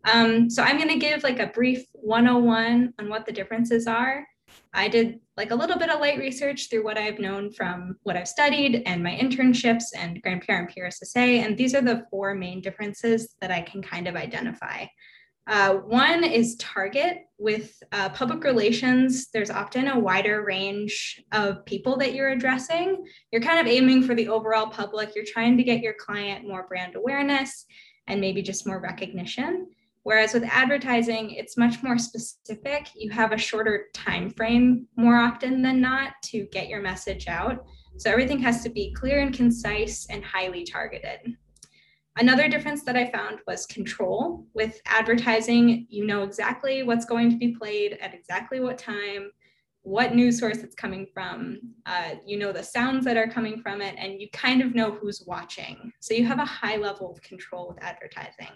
Um, 0.05 0.49
so 0.51 0.63
I'm 0.63 0.77
going 0.77 0.91
to 0.91 0.99
give 0.99 1.23
like 1.23 1.39
a 1.39 1.47
brief 1.49 1.87
101 1.95 2.95
on 2.99 3.09
what 3.09 3.25
the 3.25 3.33
differences 3.33 3.87
are 3.87 4.27
I 4.75 4.89
did 4.89 5.21
like 5.37 5.51
a 5.51 5.55
little 5.55 5.79
bit 5.79 5.91
of 5.91 6.01
light 6.01 6.19
research 6.19 6.69
through 6.71 6.85
what 6.85 6.97
I've 6.97 7.19
known 7.19 7.53
from 7.53 7.97
what 8.05 8.17
I've 8.17 8.29
studied 8.29 8.83
and 8.87 9.03
my 9.03 9.11
internships 9.11 9.85
and 9.97 10.21
Grand 10.23 10.43
PR 10.43 10.53
and 10.53 10.69
PRSSA. 10.69 11.45
And 11.45 11.57
these 11.57 11.75
are 11.75 11.83
the 11.83 12.07
four 12.11 12.35
main 12.35 12.61
differences 12.61 13.35
that 13.41 13.51
I 13.51 13.61
can 13.61 13.83
kind 13.83 14.09
of 14.09 14.17
identify. 14.17 14.87
Uh, 15.49 15.75
one 15.75 16.25
is 16.25 16.57
target. 16.57 17.25
With 17.39 17.83
uh, 17.91 18.11
public 18.11 18.45
relations, 18.45 19.29
there's 19.33 19.51
often 19.51 19.89
a 19.89 19.99
wider 19.99 20.45
range 20.45 21.21
of 21.33 21.65
people 21.67 21.97
that 21.97 22.15
you're 22.15 22.29
addressing. 22.29 23.05
You're 23.33 23.43
kind 23.43 23.59
of 23.59 23.67
aiming 23.67 24.05
for 24.05 24.15
the 24.15 24.29
overall 24.29 24.69
public. 24.69 25.15
You're 25.17 25.25
trying 25.27 25.57
to 25.57 25.65
get 25.65 25.81
your 25.81 25.95
client 25.95 26.47
more 26.47 26.67
brand 26.69 26.95
awareness 26.95 27.67
and 28.07 28.21
maybe 28.21 28.43
just 28.43 28.67
more 28.67 28.81
recognition. 28.81 29.67
Whereas 30.05 30.35
with 30.35 30.45
advertising, 30.45 31.31
it's 31.31 31.57
much 31.57 31.83
more 31.83 31.97
specific. 31.99 32.89
You 32.97 33.11
have 33.11 33.33
a 33.33 33.39
shorter 33.39 33.87
time 33.95 34.31
frame 34.31 34.89
more 34.97 35.17
often 35.17 35.63
than 35.63 35.81
not 35.81 36.15
to 36.25 36.47
get 36.51 36.69
your 36.69 36.83
message 36.83 37.29
out. 37.29 37.65
So 37.99 38.11
everything 38.11 38.41
has 38.41 38.63
to 38.65 38.71
be 38.71 38.93
clear 38.95 39.21
and 39.21 39.33
concise 39.33 40.07
and 40.11 40.25
highly 40.25 40.65
targeted. 40.65 41.37
Another 42.19 42.49
difference 42.49 42.83
that 42.85 42.97
I 42.97 43.11
found 43.11 43.39
was 43.47 43.65
control. 43.67 44.45
With 44.55 44.81
advertising, 44.87 45.87
you 45.89 46.05
know 46.05 46.25
exactly 46.25 46.83
what's 46.83 47.07
going 47.07 47.31
to 47.31 47.37
be 47.37 47.55
played 47.55 47.97
at 48.01 48.13
exactly 48.13 48.61
what 48.61 48.79
time, 48.79 49.31
what 49.83 50.15
news 50.15 50.39
source 50.39 50.59
it's 50.59 50.75
coming 50.75 51.07
from. 51.15 51.59
Uh, 51.87 52.17
you 52.27 52.39
know 52.39 52.53
the 52.53 52.63
sounds 52.63 53.05
that 53.05 53.17
are 53.17 53.29
coming 53.29 53.63
from 53.63 53.81
it, 53.81 53.95
and 53.99 54.21
you 54.21 54.29
kind 54.33 54.61
of 54.63 54.75
know 54.75 54.91
who's 54.91 55.23
watching. 55.27 55.93
So 56.01 56.13
you 56.13 56.27
have 56.27 56.39
a 56.39 56.45
high 56.45 56.77
level 56.77 57.11
of 57.11 57.23
control 57.23 57.69
with 57.69 57.83
advertising 57.83 58.51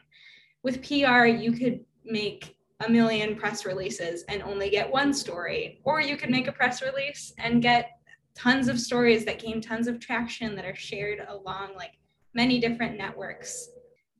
with 0.66 0.82
PR, 0.82 1.26
you 1.26 1.52
could 1.52 1.84
make 2.04 2.56
a 2.84 2.90
million 2.90 3.36
press 3.36 3.64
releases 3.64 4.24
and 4.24 4.42
only 4.42 4.68
get 4.68 4.90
one 4.90 5.14
story, 5.14 5.80
or 5.84 6.00
you 6.00 6.16
could 6.16 6.28
make 6.28 6.48
a 6.48 6.52
press 6.52 6.82
release 6.82 7.32
and 7.38 7.62
get 7.62 8.00
tons 8.34 8.66
of 8.66 8.80
stories 8.80 9.24
that 9.24 9.38
gain 9.38 9.60
tons 9.60 9.86
of 9.86 10.00
traction 10.00 10.56
that 10.56 10.64
are 10.64 10.74
shared 10.74 11.24
along 11.28 11.76
like 11.76 11.92
many 12.34 12.58
different 12.58 12.98
networks. 12.98 13.68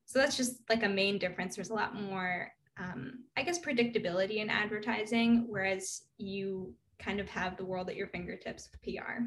So 0.05 0.21
that's 0.21 0.37
just 0.37 0.61
like 0.69 0.85
a 0.85 0.89
main 0.89 1.19
difference. 1.19 1.57
There's 1.57 1.71
a 1.71 1.75
lot 1.75 2.01
more, 2.01 2.53
um, 2.79 3.25
I 3.37 3.43
guess, 3.43 3.59
predictability 3.59 4.37
in 4.37 4.49
advertising, 4.49 5.47
whereas 5.49 6.03
you 6.17 6.73
kind 7.01 7.19
of 7.19 7.29
have 7.29 7.57
the 7.57 7.65
world 7.65 7.91
at 7.91 7.97
your 7.97 8.07
fingertips 8.07 8.69
with 8.71 8.81
PR. 8.83 9.25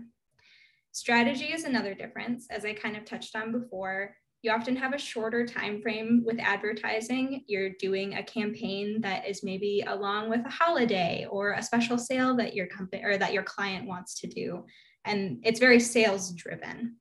Strategy 0.94 1.52
is 1.52 1.66
another 1.66 1.94
difference, 1.94 2.48
as 2.50 2.64
I 2.64 2.72
kind 2.72 2.96
of 2.96 3.04
touched 3.04 3.36
on 3.36 3.52
before 3.52 4.16
you 4.42 4.52
often 4.52 4.76
have 4.76 4.94
a 4.94 5.00
shorter 5.00 5.46
time 5.46 5.82
frame 5.82 6.24
with 6.26 6.40
advertising. 6.40 7.44
You're 7.48 7.72
doing 7.72 8.14
a 8.14 8.24
campaign 8.24 9.02
that 9.02 9.28
is 9.28 9.44
maybe 9.44 9.84
along 9.86 10.30
with 10.30 10.46
a 10.46 10.50
holiday 10.50 11.28
or 11.30 11.54
a 11.54 11.64
special 11.64 11.98
sale 11.98 12.36
that 12.38 12.56
your 12.56 12.68
company 12.68 13.04
or 13.04 13.18
that 13.18 13.34
your 13.34 13.44
client 13.44 13.86
wants 13.86 14.20
to 14.22 14.28
do. 14.28 14.66
And 15.04 15.40
it's 15.44 15.60
very 15.60 15.80
sales 15.80 16.32
driven 16.32 16.96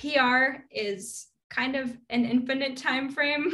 pr 0.00 0.62
is 0.70 1.26
kind 1.50 1.76
of 1.76 1.96
an 2.08 2.24
infinite 2.24 2.76
time 2.76 3.10
frame 3.10 3.50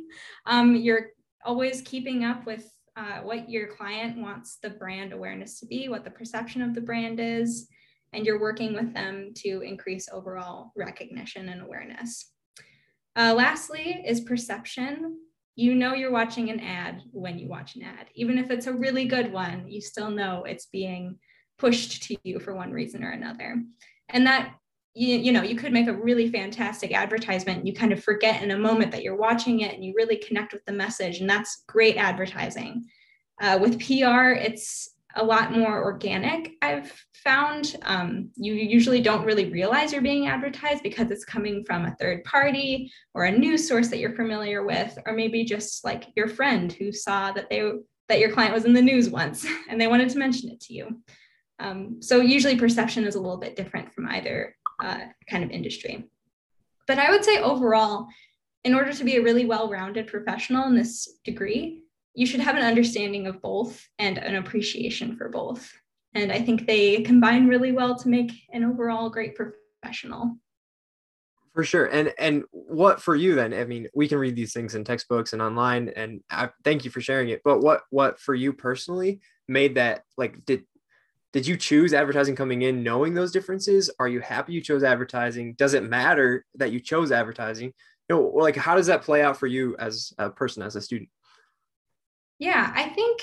um, 0.46 0.74
you're 0.74 1.08
always 1.44 1.82
keeping 1.82 2.24
up 2.24 2.46
with 2.46 2.70
uh, 2.96 3.20
what 3.20 3.48
your 3.48 3.68
client 3.68 4.18
wants 4.18 4.58
the 4.62 4.70
brand 4.70 5.12
awareness 5.12 5.58
to 5.60 5.66
be 5.66 5.88
what 5.88 6.04
the 6.04 6.10
perception 6.10 6.62
of 6.62 6.74
the 6.74 6.80
brand 6.80 7.20
is 7.20 7.68
and 8.12 8.24
you're 8.24 8.40
working 8.40 8.74
with 8.74 8.92
them 8.94 9.30
to 9.34 9.60
increase 9.60 10.08
overall 10.12 10.72
recognition 10.76 11.48
and 11.50 11.60
awareness 11.60 12.32
uh, 13.20 13.34
lastly 13.34 14.02
is 14.06 14.20
perception. 14.20 15.18
you 15.56 15.74
know 15.74 15.92
you're 15.92 16.10
watching 16.10 16.48
an 16.48 16.60
ad 16.60 17.02
when 17.12 17.38
you 17.38 17.46
watch 17.46 17.76
an 17.76 17.82
ad. 17.82 18.06
Even 18.14 18.38
if 18.38 18.50
it's 18.50 18.66
a 18.66 18.72
really 18.72 19.04
good 19.04 19.30
one, 19.30 19.68
you 19.68 19.80
still 19.80 20.10
know 20.10 20.44
it's 20.44 20.66
being 20.66 21.18
pushed 21.58 22.02
to 22.04 22.16
you 22.24 22.38
for 22.38 22.54
one 22.54 22.72
reason 22.72 23.04
or 23.04 23.10
another. 23.10 23.62
And 24.08 24.26
that 24.26 24.54
you, 24.94 25.18
you 25.18 25.32
know 25.32 25.42
you 25.42 25.56
could 25.56 25.72
make 25.72 25.86
a 25.86 25.92
really 25.92 26.28
fantastic 26.30 26.92
advertisement 26.92 27.66
you 27.66 27.72
kind 27.72 27.92
of 27.92 28.02
forget 28.02 28.42
in 28.42 28.50
a 28.50 28.58
moment 28.58 28.90
that 28.90 29.02
you're 29.04 29.16
watching 29.16 29.60
it 29.60 29.74
and 29.74 29.84
you 29.84 29.94
really 29.96 30.16
connect 30.16 30.52
with 30.52 30.64
the 30.64 30.72
message 30.72 31.20
and 31.20 31.30
that's 31.30 31.62
great 31.68 31.96
advertising 31.96 32.84
uh, 33.40 33.56
with 33.60 33.78
pr 33.78 34.32
it's 34.32 34.90
a 35.16 35.24
lot 35.24 35.52
more 35.52 35.82
organic 35.82 36.52
i've 36.62 36.92
found 37.14 37.76
um, 37.82 38.30
you 38.36 38.54
usually 38.54 39.00
don't 39.00 39.24
really 39.24 39.50
realize 39.50 39.92
you're 39.92 40.02
being 40.02 40.26
advertised 40.26 40.82
because 40.82 41.10
it's 41.10 41.24
coming 41.24 41.64
from 41.64 41.84
a 41.84 41.94
third 42.00 42.24
party 42.24 42.90
or 43.14 43.24
a 43.24 43.38
news 43.38 43.68
source 43.68 43.88
that 43.88 43.98
you're 43.98 44.14
familiar 44.14 44.64
with 44.64 44.96
or 45.06 45.12
maybe 45.12 45.44
just 45.44 45.84
like 45.84 46.06
your 46.16 46.28
friend 46.28 46.72
who 46.72 46.92
saw 46.92 47.32
that 47.32 47.48
they 47.50 47.70
that 48.08 48.18
your 48.18 48.32
client 48.32 48.54
was 48.54 48.64
in 48.64 48.72
the 48.72 48.82
news 48.82 49.08
once 49.08 49.46
and 49.68 49.80
they 49.80 49.86
wanted 49.86 50.08
to 50.08 50.18
mention 50.18 50.50
it 50.50 50.60
to 50.60 50.74
you 50.74 51.02
um, 51.60 52.00
so 52.00 52.20
usually 52.20 52.56
perception 52.56 53.04
is 53.04 53.14
a 53.14 53.20
little 53.20 53.36
bit 53.36 53.54
different 53.54 53.92
from 53.92 54.08
either 54.08 54.56
uh, 54.82 55.00
kind 55.28 55.44
of 55.44 55.50
industry. 55.50 56.08
But 56.86 56.98
I 56.98 57.10
would 57.10 57.24
say 57.24 57.38
overall, 57.38 58.06
in 58.64 58.74
order 58.74 58.92
to 58.92 59.04
be 59.04 59.16
a 59.16 59.22
really 59.22 59.44
well 59.44 59.70
rounded 59.70 60.06
professional 60.06 60.66
in 60.66 60.74
this 60.74 61.18
degree, 61.24 61.84
you 62.14 62.26
should 62.26 62.40
have 62.40 62.56
an 62.56 62.62
understanding 62.62 63.26
of 63.26 63.40
both 63.40 63.86
and 63.98 64.18
an 64.18 64.36
appreciation 64.36 65.16
for 65.16 65.28
both. 65.28 65.72
And 66.14 66.32
I 66.32 66.42
think 66.42 66.66
they 66.66 67.02
combine 67.02 67.46
really 67.46 67.72
well 67.72 67.96
to 67.96 68.08
make 68.08 68.32
an 68.52 68.64
overall 68.64 69.10
great 69.10 69.36
professional. 69.36 70.36
For 71.54 71.64
sure. 71.64 71.86
And 71.86 72.12
and 72.18 72.44
what 72.52 73.00
for 73.00 73.16
you 73.16 73.34
then? 73.34 73.52
I 73.52 73.64
mean, 73.64 73.88
we 73.94 74.06
can 74.08 74.18
read 74.18 74.36
these 74.36 74.52
things 74.52 74.74
in 74.74 74.84
textbooks 74.84 75.32
and 75.32 75.42
online 75.42 75.88
and 75.96 76.20
I 76.30 76.50
thank 76.64 76.84
you 76.84 76.90
for 76.90 77.00
sharing 77.00 77.28
it. 77.30 77.42
But 77.44 77.60
what 77.60 77.82
what 77.90 78.20
for 78.20 78.34
you 78.34 78.52
personally 78.52 79.20
made 79.48 79.74
that 79.74 80.02
like 80.16 80.44
did 80.44 80.64
did 81.32 81.46
you 81.46 81.56
choose 81.56 81.92
advertising 81.94 82.34
coming 82.34 82.62
in 82.62 82.82
knowing 82.82 83.14
those 83.14 83.32
differences? 83.32 83.90
Are 84.00 84.08
you 84.08 84.20
happy 84.20 84.52
you 84.52 84.60
chose 84.60 84.82
advertising? 84.82 85.54
Does 85.54 85.74
it 85.74 85.84
matter 85.84 86.44
that 86.56 86.72
you 86.72 86.80
chose 86.80 87.12
advertising? 87.12 87.72
You 88.08 88.16
know, 88.16 88.22
like 88.22 88.56
how 88.56 88.74
does 88.74 88.86
that 88.86 89.02
play 89.02 89.22
out 89.22 89.36
for 89.36 89.46
you 89.46 89.76
as 89.78 90.12
a 90.18 90.30
person, 90.30 90.62
as 90.62 90.74
a 90.74 90.80
student? 90.80 91.08
Yeah, 92.40 92.72
I 92.74 92.88
think 92.88 93.20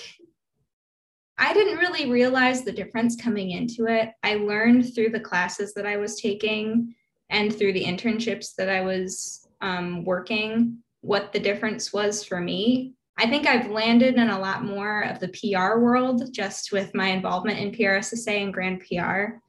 I 1.40 1.54
didn't 1.54 1.80
really 1.80 2.10
realize 2.10 2.64
the 2.64 2.72
difference 2.72 3.16
coming 3.16 3.52
into 3.52 3.88
it. 3.88 4.12
I 4.24 4.36
learned 4.36 4.94
through 4.94 5.10
the 5.10 5.20
classes 5.20 5.74
that 5.74 5.86
I 5.86 5.98
was 5.98 6.22
taking 6.22 6.96
and 7.30 7.54
through 7.54 7.74
the 7.74 7.84
internships 7.84 8.56
that 8.58 8.70
I 8.70 8.82
was 8.82 9.48
um, 9.60 10.06
working 10.06 10.78
what 11.02 11.34
the 11.34 11.40
difference 11.40 11.92
was 11.92 12.24
for 12.24 12.40
me. 12.40 12.94
I 13.18 13.28
think 13.28 13.48
I've 13.48 13.72
landed 13.72 14.16
in 14.16 14.30
a 14.30 14.40
lot 14.40 14.64
more 14.64 15.02
of 15.02 15.20
the 15.20 15.30
PR 15.30 15.80
world 15.80 16.32
just 16.32 16.72
with 16.72 16.94
my 16.94 17.08
involvement 17.08 17.58
in 17.58 17.72
PRSSA 17.72 18.44
and 18.44 18.54
Grand 18.54 18.82
PR. 18.82 19.40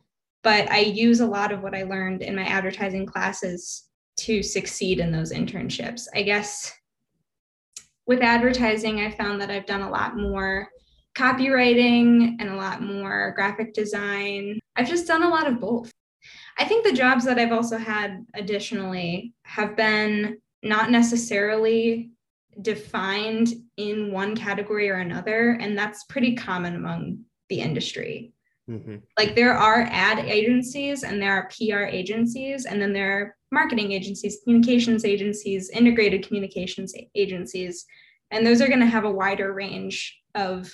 But 0.42 0.70
I 0.70 0.78
use 0.78 1.20
a 1.20 1.26
lot 1.26 1.52
of 1.52 1.62
what 1.62 1.74
I 1.74 1.82
learned 1.82 2.22
in 2.22 2.34
my 2.34 2.44
advertising 2.44 3.04
classes 3.04 3.84
to 4.20 4.42
succeed 4.42 4.98
in 4.98 5.12
those 5.12 5.32
internships. 5.32 6.06
I 6.14 6.22
guess 6.22 6.72
with 8.08 8.22
advertising, 8.22 9.00
I 9.00 9.10
found 9.10 9.40
that 9.40 9.50
I've 9.50 9.66
done 9.66 9.82
a 9.82 9.90
lot 9.90 10.16
more 10.16 10.68
copywriting 11.16 12.36
and 12.40 12.48
a 12.48 12.56
lot 12.56 12.82
more 12.82 13.32
graphic 13.36 13.74
design. 13.74 14.58
I've 14.76 14.88
just 14.88 15.06
done 15.06 15.22
a 15.22 15.28
lot 15.28 15.46
of 15.46 15.60
both. 15.60 15.92
I 16.58 16.64
think 16.64 16.84
the 16.84 16.92
jobs 16.92 17.24
that 17.26 17.38
I've 17.38 17.52
also 17.52 17.76
had 17.76 18.24
additionally 18.34 19.34
have 19.44 19.76
been 19.76 20.38
not 20.62 20.90
necessarily 20.90 22.10
defined 22.62 23.52
in 23.76 24.10
one 24.10 24.34
category 24.34 24.90
or 24.90 24.96
another. 24.96 25.58
And 25.60 25.76
that's 25.76 26.04
pretty 26.04 26.34
common 26.34 26.74
among 26.74 27.20
the 27.48 27.60
industry. 27.60 28.32
Mm-hmm. 28.68 28.96
Like 29.18 29.34
there 29.34 29.54
are 29.54 29.88
ad 29.90 30.18
agencies 30.18 31.02
and 31.02 31.20
there 31.20 31.32
are 31.32 31.48
PR 31.48 31.84
agencies, 31.84 32.66
and 32.66 32.80
then 32.80 32.92
there 32.92 33.18
are 33.18 33.36
marketing 33.50 33.92
agencies, 33.92 34.38
communications 34.44 35.04
agencies, 35.04 35.70
integrated 35.70 36.26
communications 36.26 36.94
agencies. 37.14 37.86
And 38.30 38.46
those 38.46 38.60
are 38.60 38.68
going 38.68 38.80
to 38.80 38.86
have 38.86 39.04
a 39.04 39.10
wider 39.10 39.52
range 39.54 40.20
of 40.34 40.70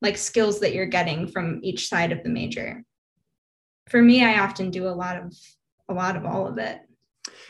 like 0.00 0.16
skills 0.16 0.60
that 0.60 0.74
you're 0.74 0.86
getting 0.86 1.26
from 1.26 1.60
each 1.62 1.88
side 1.88 2.12
of 2.12 2.22
the 2.22 2.28
major. 2.28 2.84
For 3.88 4.00
me, 4.00 4.24
I 4.24 4.40
often 4.40 4.70
do 4.70 4.86
a 4.86 4.90
lot 4.90 5.16
of 5.16 5.34
a 5.88 5.94
lot 5.94 6.16
of 6.16 6.24
all 6.24 6.46
of 6.46 6.58
it. 6.58 6.80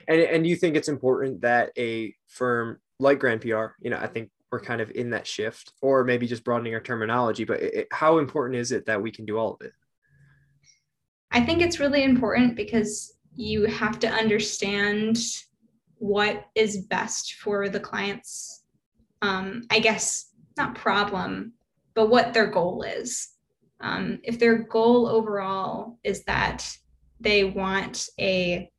And 0.08 0.20
and 0.20 0.46
you 0.46 0.56
think 0.56 0.76
it's 0.76 0.88
important 0.88 1.42
that 1.42 1.70
a 1.76 2.14
firm 2.28 2.80
like 2.98 3.18
Grand 3.18 3.40
PR, 3.40 3.74
you 3.80 3.90
know, 3.90 3.98
I 3.98 4.06
think 4.06 4.30
we're 4.54 4.60
kind 4.60 4.80
of 4.80 4.92
in 4.92 5.10
that 5.10 5.26
shift, 5.26 5.72
or 5.82 6.04
maybe 6.04 6.28
just 6.28 6.44
broadening 6.44 6.74
our 6.74 6.80
terminology. 6.80 7.42
But 7.42 7.60
it, 7.60 7.88
how 7.90 8.18
important 8.18 8.60
is 8.60 8.70
it 8.70 8.86
that 8.86 9.02
we 9.02 9.10
can 9.10 9.24
do 9.24 9.36
all 9.36 9.54
of 9.54 9.66
it? 9.66 9.72
I 11.32 11.44
think 11.44 11.60
it's 11.60 11.80
really 11.80 12.04
important 12.04 12.54
because 12.54 13.16
you 13.34 13.66
have 13.66 13.98
to 13.98 14.08
understand 14.08 15.18
what 15.96 16.46
is 16.54 16.86
best 16.86 17.34
for 17.34 17.68
the 17.68 17.80
client's, 17.80 18.62
um, 19.22 19.64
I 19.70 19.80
guess, 19.80 20.30
not 20.56 20.76
problem, 20.76 21.54
but 21.94 22.10
what 22.10 22.32
their 22.32 22.46
goal 22.46 22.84
is. 22.84 23.30
Um, 23.80 24.20
if 24.22 24.38
their 24.38 24.58
goal 24.58 25.08
overall 25.08 25.98
is 26.04 26.22
that 26.24 26.64
they 27.18 27.42
want 27.42 28.08
a 28.20 28.70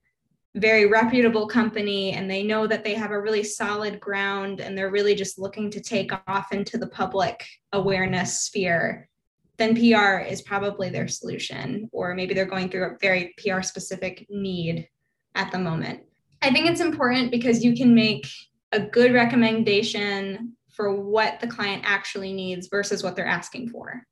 very 0.56 0.86
reputable 0.86 1.48
company 1.48 2.14
and 2.14 2.32
they 2.32 2.42
know 2.42 2.66
that 2.66 2.84
they 2.84 2.94
have 2.94 3.12
a 3.12 3.20
really 3.20 3.44
solid 3.44 4.00
ground 4.00 4.62
and 4.62 4.78
they're 4.78 4.92
really 4.92 5.14
just 5.14 5.38
looking 5.38 5.70
to 5.70 5.82
take 5.82 6.12
off 6.28 6.54
into 6.54 6.78
the 6.78 6.88
public 6.88 7.46
awareness 7.74 8.42
sphere, 8.42 9.10
then 9.58 9.76
PR 9.76 10.20
is 10.20 10.42
probably 10.42 10.90
their 10.90 11.10
solution. 11.10 11.90
Or 11.92 12.16
maybe 12.16 12.34
they're 12.34 12.46
going 12.46 12.70
through 12.70 12.86
a 12.86 12.98
very 13.02 13.34
PR 13.38 13.62
specific 13.62 14.26
need 14.30 14.88
at 15.36 15.52
the 15.52 15.60
moment. 15.60 16.02
I 16.42 16.52
think 16.52 16.68
it's 16.68 16.82
important 16.82 17.32
because 17.32 17.64
you 17.64 17.76
can 17.76 17.94
make 17.94 18.26
a 18.72 18.80
good 18.80 19.14
recommendation 19.14 20.54
for 20.72 20.94
what 20.94 21.40
the 21.40 21.48
client 21.48 21.84
actually 21.86 22.34
needs 22.34 22.68
versus 22.68 23.04
what 23.04 23.16
they're 23.16 23.26
asking 23.26 23.70
for. 23.70 24.04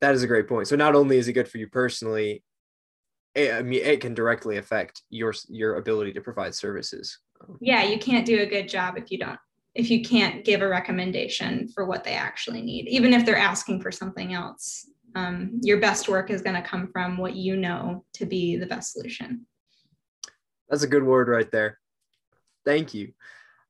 That 0.00 0.14
is 0.14 0.22
a 0.22 0.28
great 0.28 0.46
point. 0.46 0.68
So 0.68 0.76
not 0.76 0.94
only 0.94 1.18
is 1.18 1.26
it 1.26 1.32
good 1.32 1.48
for 1.48 1.58
you 1.58 1.68
personally, 1.68 2.42
it, 3.34 3.52
I 3.52 3.62
mean, 3.62 3.82
it 3.84 4.00
can 4.00 4.14
directly 4.14 4.56
affect 4.58 5.02
your 5.10 5.34
your 5.48 5.76
ability 5.76 6.12
to 6.14 6.20
provide 6.20 6.54
services. 6.54 7.18
Yeah, 7.60 7.84
you 7.84 7.98
can't 7.98 8.26
do 8.26 8.40
a 8.40 8.46
good 8.46 8.68
job 8.68 8.96
if 8.96 9.10
you 9.10 9.18
don't 9.18 9.38
if 9.78 9.90
you 9.90 10.02
can't 10.02 10.44
give 10.44 10.60
a 10.60 10.68
recommendation 10.68 11.68
for 11.68 11.86
what 11.86 12.02
they 12.02 12.14
actually 12.14 12.62
need, 12.62 12.88
even 12.88 13.14
if 13.14 13.24
they're 13.24 13.38
asking 13.38 13.80
for 13.80 13.92
something 13.92 14.34
else. 14.34 14.90
Um, 15.14 15.60
your 15.62 15.78
best 15.78 16.08
work 16.08 16.30
is 16.30 16.42
going 16.42 16.56
to 16.56 16.68
come 16.68 16.88
from 16.88 17.16
what 17.16 17.36
you 17.36 17.56
know 17.56 18.04
to 18.14 18.26
be 18.26 18.56
the 18.56 18.66
best 18.66 18.92
solution. 18.92 19.46
That's 20.68 20.82
a 20.82 20.88
good 20.88 21.04
word 21.04 21.28
right 21.28 21.50
there. 21.50 21.78
Thank 22.64 22.92
you. 22.92 23.12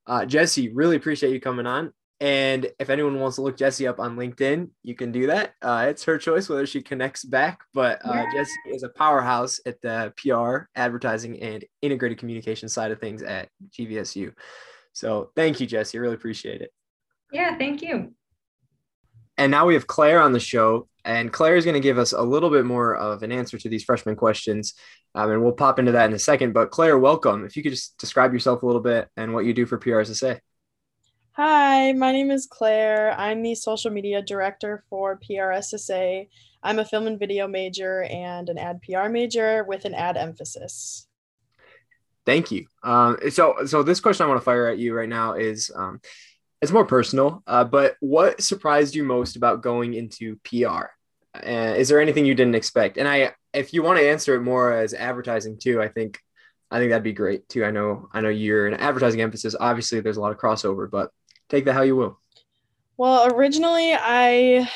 Uh, 0.07 0.25
Jesse, 0.25 0.71
really 0.71 0.97
appreciate 0.97 1.33
you 1.33 1.41
coming 1.41 1.67
on. 1.67 1.93
And 2.21 2.69
if 2.81 2.91
anyone 2.91 3.21
wants 3.21 3.37
to 3.37 3.43
look 3.43 3.57
Jesse 3.57 3.87
up 3.87 4.01
on 4.01 4.17
LinkedIn, 4.17 4.71
you 4.83 4.97
can 4.97 5.13
do 5.13 5.29
that. 5.29 5.55
Uh, 5.63 5.87
it's 5.89 6.05
her 6.05 6.19
choice 6.19 6.49
whether 6.49 6.67
she 6.67 6.83
connects 6.83 7.25
back, 7.25 7.61
but 7.73 8.05
uh, 8.05 8.13
yeah. 8.13 8.33
Jessie 8.33 8.53
is 8.71 8.83
a 8.83 8.89
powerhouse 8.89 9.61
at 9.67 9.81
the 9.83 10.13
PR, 10.17 10.69
advertising, 10.75 11.41
and 11.41 11.65
integrated 11.81 12.19
communication 12.19 12.69
side 12.69 12.91
of 12.91 13.01
things 13.01 13.23
at 13.23 13.49
GVSU. 13.71 14.33
So 14.93 15.31
thank 15.37 15.61
you, 15.61 15.67
Jesse. 15.67 15.97
I 15.97 16.01
really 16.01 16.17
appreciate 16.17 16.61
it. 16.61 16.73
Yeah, 17.33 17.57
thank 17.57 17.83
you. 17.83 18.15
And 19.37 19.53
now 19.53 19.67
we 19.67 19.75
have 19.75 19.87
Claire 19.87 20.21
on 20.21 20.33
the 20.33 20.41
show, 20.41 20.89
and 21.05 21.33
Claire 21.33 21.55
is 21.55 21.65
going 21.65 21.75
to 21.75 21.81
give 21.81 21.99
us 21.99 22.13
a 22.13 22.21
little 22.21 22.51
bit 22.51 22.65
more 22.65 22.97
of 22.97 23.23
an 23.23 23.31
answer 23.31 23.57
to 23.59 23.69
these 23.69 23.85
freshman 23.85 24.17
questions. 24.17 24.75
Um, 25.15 25.31
and 25.31 25.43
we'll 25.43 25.53
pop 25.53 25.79
into 25.79 25.93
that 25.93 26.11
in 26.11 26.15
a 26.15 26.19
second. 26.19 26.53
But 26.53 26.73
Claire, 26.73 26.99
welcome. 26.99 27.45
If 27.45 27.57
you 27.57 27.63
could 27.63 27.73
just 27.73 27.97
describe 27.99 28.33
yourself 28.33 28.65
a 28.65 28.67
little 28.67 28.81
bit 28.81 29.09
and 29.17 29.33
what 29.33 29.45
you 29.45 29.55
do 29.55 29.67
for 29.67 29.79
PRSSA. 29.79 30.41
Hi, 31.41 31.93
my 31.93 32.11
name 32.11 32.33
is 32.33 32.47
Claire. 32.47 33.15
I'm 33.17 33.45
the 33.45 33.55
social 33.55 33.93
media 33.93 34.21
director 34.21 34.83
for 34.91 35.21
PRSSA. 35.21 36.29
I'm 36.65 36.81
a 36.81 36.85
film 36.85 37.07
and 37.07 37.17
video 37.17 37.47
major 37.47 38.03
and 38.11 38.49
an 38.49 38.59
ad 38.59 38.81
PR 38.83 39.09
major 39.09 39.63
with 39.63 39.85
an 39.85 39.95
ad 39.95 40.17
emphasis. 40.17 41.07
Thank 42.27 42.51
you. 42.51 42.67
Um, 42.83 43.19
so, 43.31 43.67
so 43.67 43.85
this 43.85 44.01
question 44.01 44.25
I 44.25 44.29
want 44.29 44.41
to 44.41 44.45
fire 44.45 44.67
at 44.67 44.79
you 44.79 44.93
right 44.93 45.09
now 45.09 45.35
is, 45.35 45.71
um, 45.77 46.01
it's 46.61 46.73
more 46.73 46.85
personal, 46.85 47.45
uh, 47.47 47.63
but 47.63 47.95
what 48.01 48.43
surprised 48.43 48.97
you 48.97 49.05
most 49.05 49.37
about 49.37 49.63
going 49.63 49.95
into 49.95 50.41
PR? 50.43 50.87
Uh, 51.37 51.75
is 51.77 51.89
there 51.89 52.01
anything 52.01 52.27
you 52.27 52.35
didn't 52.35 52.57
expect? 52.57 52.99
And 52.99 53.07
I, 53.07 53.33
if 53.55 53.73
you 53.73 53.85
want 53.85 54.01
to 54.01 54.11
answer 54.11 54.35
it 54.35 54.41
more 54.41 54.73
as 54.73 54.93
advertising 54.93 55.57
too, 55.61 55.81
I 55.81 55.87
think, 55.87 56.19
I 56.69 56.81
think 56.81 56.91
that'd 56.91 57.05
be 57.05 57.13
great 57.13 57.49
too. 57.49 57.65
I 57.65 57.71
know, 57.71 58.09
I 58.13 58.23
know 58.23 58.29
you're 58.29 58.67
an 58.67 58.75
advertising 58.75 59.21
emphasis. 59.21 59.55
Obviously, 59.59 60.01
there's 60.01 60.17
a 60.17 60.21
lot 60.21 60.33
of 60.33 60.39
crossover, 60.39 60.91
but 60.91 61.13
take 61.49 61.65
that 61.65 61.75
how 61.75 61.83
you 61.83 61.97
will. 61.97 62.19
Well, 62.97 63.33
originally 63.33 63.95
I 63.95 64.69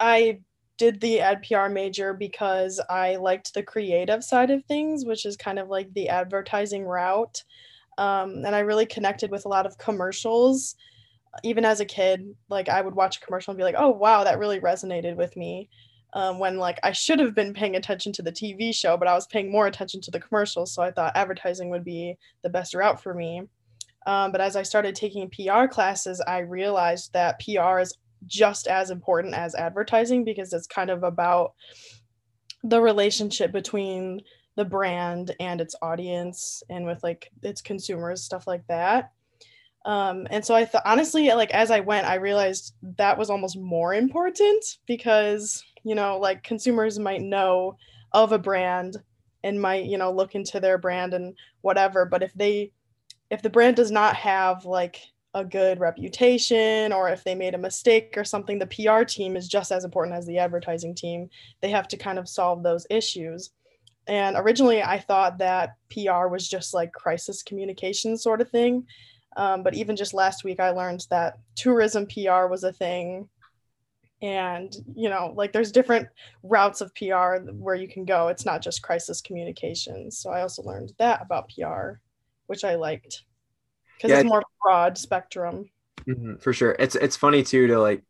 I 0.00 0.40
did 0.78 1.00
the 1.00 1.20
ad 1.20 1.42
PR 1.42 1.68
major 1.68 2.14
because 2.14 2.80
I 2.88 3.16
liked 3.16 3.52
the 3.52 3.62
creative 3.62 4.24
side 4.24 4.50
of 4.50 4.64
things, 4.64 5.04
which 5.04 5.26
is 5.26 5.36
kind 5.36 5.58
of 5.58 5.68
like 5.68 5.92
the 5.92 6.08
advertising 6.08 6.84
route. 6.84 7.42
Um, 7.98 8.44
and 8.46 8.54
I 8.54 8.60
really 8.60 8.86
connected 8.86 9.30
with 9.30 9.44
a 9.44 9.48
lot 9.48 9.66
of 9.66 9.76
commercials. 9.76 10.76
Even 11.44 11.64
as 11.64 11.80
a 11.80 11.84
kid, 11.84 12.34
like 12.48 12.68
I 12.68 12.80
would 12.80 12.94
watch 12.94 13.18
a 13.18 13.20
commercial 13.20 13.50
and 13.50 13.58
be 13.58 13.64
like, 13.64 13.74
oh, 13.76 13.90
wow, 13.90 14.24
that 14.24 14.38
really 14.38 14.60
resonated 14.60 15.16
with 15.16 15.36
me. 15.36 15.68
Um, 16.14 16.38
when 16.38 16.56
like 16.56 16.78
I 16.82 16.92
should 16.92 17.18
have 17.18 17.34
been 17.34 17.52
paying 17.52 17.76
attention 17.76 18.12
to 18.14 18.22
the 18.22 18.32
TV 18.32 18.74
show, 18.74 18.96
but 18.96 19.08
I 19.08 19.14
was 19.14 19.26
paying 19.26 19.52
more 19.52 19.66
attention 19.66 20.00
to 20.02 20.10
the 20.10 20.20
commercials. 20.20 20.72
So 20.72 20.82
I 20.82 20.90
thought 20.90 21.12
advertising 21.16 21.68
would 21.70 21.84
be 21.84 22.16
the 22.42 22.48
best 22.48 22.72
route 22.72 23.02
for 23.02 23.12
me. 23.12 23.42
Um, 24.08 24.32
but 24.32 24.40
as 24.40 24.56
I 24.56 24.62
started 24.62 24.94
taking 24.94 25.28
PR 25.28 25.66
classes, 25.66 26.22
I 26.26 26.38
realized 26.38 27.12
that 27.12 27.38
PR 27.40 27.78
is 27.80 27.94
just 28.26 28.66
as 28.66 28.90
important 28.90 29.34
as 29.34 29.54
advertising 29.54 30.24
because 30.24 30.54
it's 30.54 30.66
kind 30.66 30.88
of 30.88 31.02
about 31.02 31.52
the 32.64 32.80
relationship 32.80 33.52
between 33.52 34.22
the 34.56 34.64
brand 34.64 35.36
and 35.40 35.60
its 35.60 35.74
audience 35.82 36.62
and 36.70 36.86
with 36.86 37.02
like 37.02 37.30
its 37.42 37.60
consumers 37.60 38.24
stuff 38.24 38.46
like 38.46 38.66
that. 38.68 39.12
Um, 39.84 40.26
and 40.30 40.44
so 40.44 40.54
i 40.54 40.64
thought 40.64 40.82
honestly 40.84 41.28
like 41.28 41.52
as 41.52 41.70
i 41.70 41.78
went 41.78 42.06
i 42.06 42.16
realized 42.16 42.74
that 42.96 43.16
was 43.16 43.30
almost 43.30 43.56
more 43.56 43.94
important 43.94 44.64
because 44.86 45.64
you 45.84 45.94
know 45.94 46.18
like 46.18 46.42
consumers 46.42 46.98
might 46.98 47.22
know 47.22 47.76
of 48.12 48.32
a 48.32 48.38
brand 48.38 48.96
and 49.44 49.62
might 49.62 49.84
you 49.84 49.96
know 49.96 50.10
look 50.10 50.34
into 50.34 50.58
their 50.58 50.78
brand 50.78 51.14
and 51.14 51.32
whatever 51.60 52.04
but 52.04 52.24
if 52.24 52.34
they 52.34 52.72
if 53.30 53.42
the 53.42 53.50
brand 53.50 53.76
does 53.76 53.90
not 53.90 54.16
have 54.16 54.64
like 54.64 55.00
a 55.34 55.44
good 55.44 55.78
reputation 55.78 56.92
or 56.92 57.08
if 57.08 57.22
they 57.22 57.34
made 57.34 57.54
a 57.54 57.58
mistake 57.58 58.14
or 58.16 58.24
something 58.24 58.58
the 58.58 58.66
pr 58.66 59.04
team 59.04 59.36
is 59.36 59.46
just 59.46 59.70
as 59.70 59.84
important 59.84 60.16
as 60.16 60.26
the 60.26 60.38
advertising 60.38 60.94
team. 60.94 61.28
They 61.60 61.70
have 61.70 61.88
to 61.88 61.96
kind 61.96 62.18
of 62.18 62.28
solve 62.28 62.62
those 62.62 62.86
issues. 62.90 63.50
And 64.06 64.36
originally 64.36 64.82
i 64.82 64.98
thought 64.98 65.38
that 65.38 65.76
pr 65.90 66.28
was 66.28 66.48
just 66.48 66.72
like 66.72 66.92
crisis 66.92 67.42
communication 67.42 68.16
sort 68.16 68.40
of 68.40 68.50
thing. 68.50 68.86
Um, 69.36 69.62
but 69.62 69.74
even 69.74 69.96
just 69.96 70.14
last 70.14 70.44
week 70.44 70.60
i 70.60 70.70
learned 70.70 71.06
that 71.10 71.38
tourism 71.56 72.06
pr 72.06 72.46
was 72.46 72.64
a 72.64 72.72
thing. 72.72 73.28
And 74.22 74.74
you 74.96 75.10
know 75.10 75.34
like 75.36 75.52
there's 75.52 75.72
different 75.72 76.08
routes 76.42 76.80
of 76.80 76.94
pr 76.94 77.36
where 77.52 77.76
you 77.76 77.86
can 77.86 78.06
go. 78.06 78.28
It's 78.28 78.46
not 78.46 78.62
just 78.62 78.82
crisis 78.82 79.20
communications 79.20 80.16
so 80.16 80.30
i 80.30 80.40
also 80.40 80.62
learned 80.62 80.94
that 80.98 81.20
about 81.20 81.50
pr 81.50 82.00
which 82.48 82.64
i 82.64 82.74
liked 82.74 83.22
because 83.96 84.10
yeah, 84.10 84.20
it's 84.20 84.28
more 84.28 84.42
broad 84.62 84.96
spectrum. 84.96 85.68
Mm-hmm, 86.08 86.36
for 86.36 86.52
sure, 86.52 86.76
it's 86.78 86.94
it's 86.94 87.16
funny 87.16 87.42
too 87.42 87.66
to 87.66 87.80
like 87.80 88.02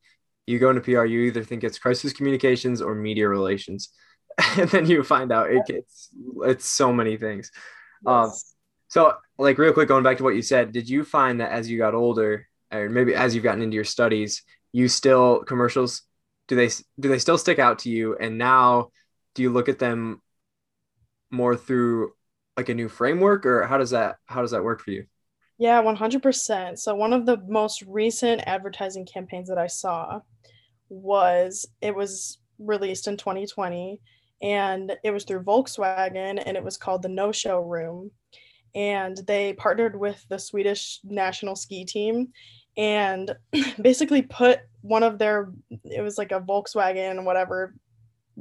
you 0.46 0.58
go 0.58 0.70
into 0.70 0.80
PR, 0.80 1.04
you 1.04 1.20
either 1.22 1.42
think 1.42 1.64
it's 1.64 1.78
crisis 1.78 2.12
communications 2.12 2.80
or 2.80 2.94
media 2.94 3.28
relations, 3.28 3.90
and 4.58 4.68
then 4.70 4.86
you 4.86 5.02
find 5.02 5.32
out 5.32 5.50
it, 5.50 5.62
it's 5.68 6.10
it's 6.42 6.66
so 6.66 6.92
many 6.92 7.16
things. 7.16 7.50
Um, 8.06 8.26
yes. 8.26 8.32
Um, 8.32 8.38
so 8.90 9.14
like 9.38 9.58
real 9.58 9.72
quick, 9.72 9.88
going 9.88 10.04
back 10.04 10.18
to 10.18 10.24
what 10.24 10.36
you 10.36 10.42
said, 10.42 10.72
did 10.72 10.88
you 10.88 11.04
find 11.04 11.40
that 11.40 11.52
as 11.52 11.70
you 11.70 11.78
got 11.78 11.94
older, 11.94 12.46
or 12.72 12.88
maybe 12.88 13.14
as 13.14 13.34
you've 13.34 13.44
gotten 13.44 13.62
into 13.62 13.74
your 13.74 13.84
studies, 13.84 14.42
you 14.72 14.88
still 14.88 15.42
commercials 15.44 16.02
do 16.48 16.56
they 16.56 16.68
do 16.98 17.08
they 17.08 17.18
still 17.18 17.38
stick 17.38 17.58
out 17.58 17.80
to 17.80 17.90
you? 17.90 18.16
And 18.16 18.38
now, 18.38 18.90
do 19.34 19.42
you 19.42 19.50
look 19.50 19.68
at 19.68 19.78
them 19.78 20.22
more 21.30 21.56
through 21.56 22.12
like 22.58 22.68
a 22.68 22.74
new 22.74 22.88
framework, 22.88 23.46
or 23.46 23.62
how 23.66 23.78
does 23.78 23.90
that 23.90 24.16
how 24.26 24.42
does 24.42 24.50
that 24.50 24.64
work 24.64 24.82
for 24.82 24.90
you? 24.90 25.06
Yeah, 25.58 25.82
100%. 25.82 26.78
So 26.78 26.94
one 26.94 27.12
of 27.12 27.24
the 27.24 27.38
most 27.48 27.82
recent 27.82 28.42
advertising 28.46 29.06
campaigns 29.06 29.48
that 29.48 29.58
I 29.58 29.66
saw 29.68 30.20
was 30.88 31.66
it 31.80 31.94
was 31.94 32.38
released 32.58 33.06
in 33.08 33.16
2020 33.16 34.00
and 34.42 34.92
it 35.02 35.10
was 35.10 35.24
through 35.24 35.42
Volkswagen 35.42 36.42
and 36.44 36.56
it 36.56 36.62
was 36.62 36.76
called 36.76 37.02
the 37.02 37.08
No 37.08 37.32
Show 37.32 37.60
Room. 37.60 38.10
And 38.74 39.16
they 39.26 39.52
partnered 39.54 39.98
with 39.98 40.24
the 40.28 40.38
Swedish 40.38 41.00
national 41.04 41.56
ski 41.56 41.84
team 41.84 42.28
and 42.76 43.34
basically 43.80 44.22
put 44.22 44.60
one 44.82 45.02
of 45.02 45.18
their 45.18 45.50
it 45.84 46.02
was 46.02 46.18
like 46.18 46.32
a 46.32 46.40
Volkswagen 46.40 47.24
whatever 47.24 47.74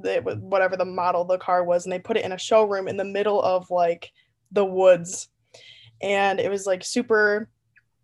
it 0.04 0.24
was 0.24 0.38
whatever 0.38 0.78
the 0.78 0.86
model 0.86 1.26
the 1.26 1.38
car 1.38 1.64
was 1.64 1.86
and 1.86 1.92
they 1.92 2.00
put 2.00 2.18
it 2.18 2.26
in 2.26 2.32
a 2.32 2.38
showroom 2.38 2.88
in 2.88 2.98
the 2.98 3.06
middle 3.06 3.42
of 3.42 3.70
like 3.72 4.12
the 4.52 4.66
woods. 4.66 5.30
And 6.02 6.40
it 6.40 6.50
was 6.50 6.66
like 6.66 6.84
super 6.84 7.50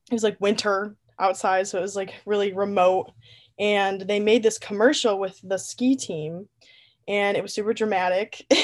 it 0.09 0.13
was 0.13 0.23
like 0.23 0.39
winter 0.39 0.95
outside 1.19 1.67
so 1.67 1.77
it 1.77 1.81
was 1.81 1.95
like 1.95 2.13
really 2.25 2.53
remote. 2.53 3.11
And 3.59 4.01
they 4.01 4.19
made 4.19 4.43
this 4.43 4.57
commercial 4.57 5.19
with 5.19 5.39
the 5.43 5.57
ski 5.57 5.95
team 5.95 6.47
and 7.07 7.37
it 7.37 7.43
was 7.43 7.53
super 7.53 7.73
dramatic. 7.73 8.45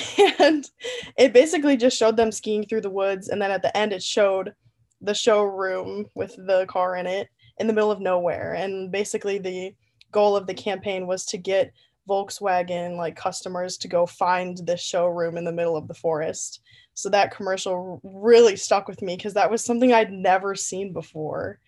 And 0.42 0.70
it 1.18 1.34
basically 1.34 1.76
just 1.76 1.98
showed 1.98 2.15
them 2.15 2.32
skiing 2.32 2.65
through 2.65 2.80
the 2.82 2.89
woods 2.89 3.28
and 3.28 3.42
then 3.42 3.52
at 3.52 3.62
the 3.62 3.76
end 3.76 3.92
it 3.92 4.02
showed 4.02 4.54
the 5.02 5.13
showroom 5.13 6.06
with 6.15 6.34
the 6.38 6.65
car 6.68 6.96
in 6.96 7.08
it 7.08 7.28
in 7.58 7.68
the 7.68 7.74
middle 7.74 7.92
of 7.92 8.00
nowhere. 8.00 8.54
And 8.54 8.89
basically 8.89 9.38
the 9.38 9.74
goal 10.12 10.36
of 10.36 10.48
the 10.48 10.54
campaign 10.54 11.08
was 11.08 11.26
to 11.28 11.38
get 11.38 11.74
Volkswagen 12.10 12.98
like 12.98 13.15
customers 13.15 13.78
to 13.78 13.88
go 13.88 14.06
find 14.06 14.58
this 14.65 14.82
showroom 14.82 15.38
in 15.38 15.45
the 15.45 15.52
middle 15.52 15.78
of 15.78 15.88
the 15.88 15.93
forest 15.93 16.62
so 16.93 17.10
that 17.10 17.34
commercial 17.34 18.02
really 18.04 18.58
stuck 18.58 18.88
with 18.88 19.02
me 19.02 19.15
because 19.15 19.34
that 19.36 19.50
was 19.50 19.63
something 19.63 19.93
I'd 19.93 20.12
never 20.12 20.56
seen 20.56 20.91
before. 20.91 21.60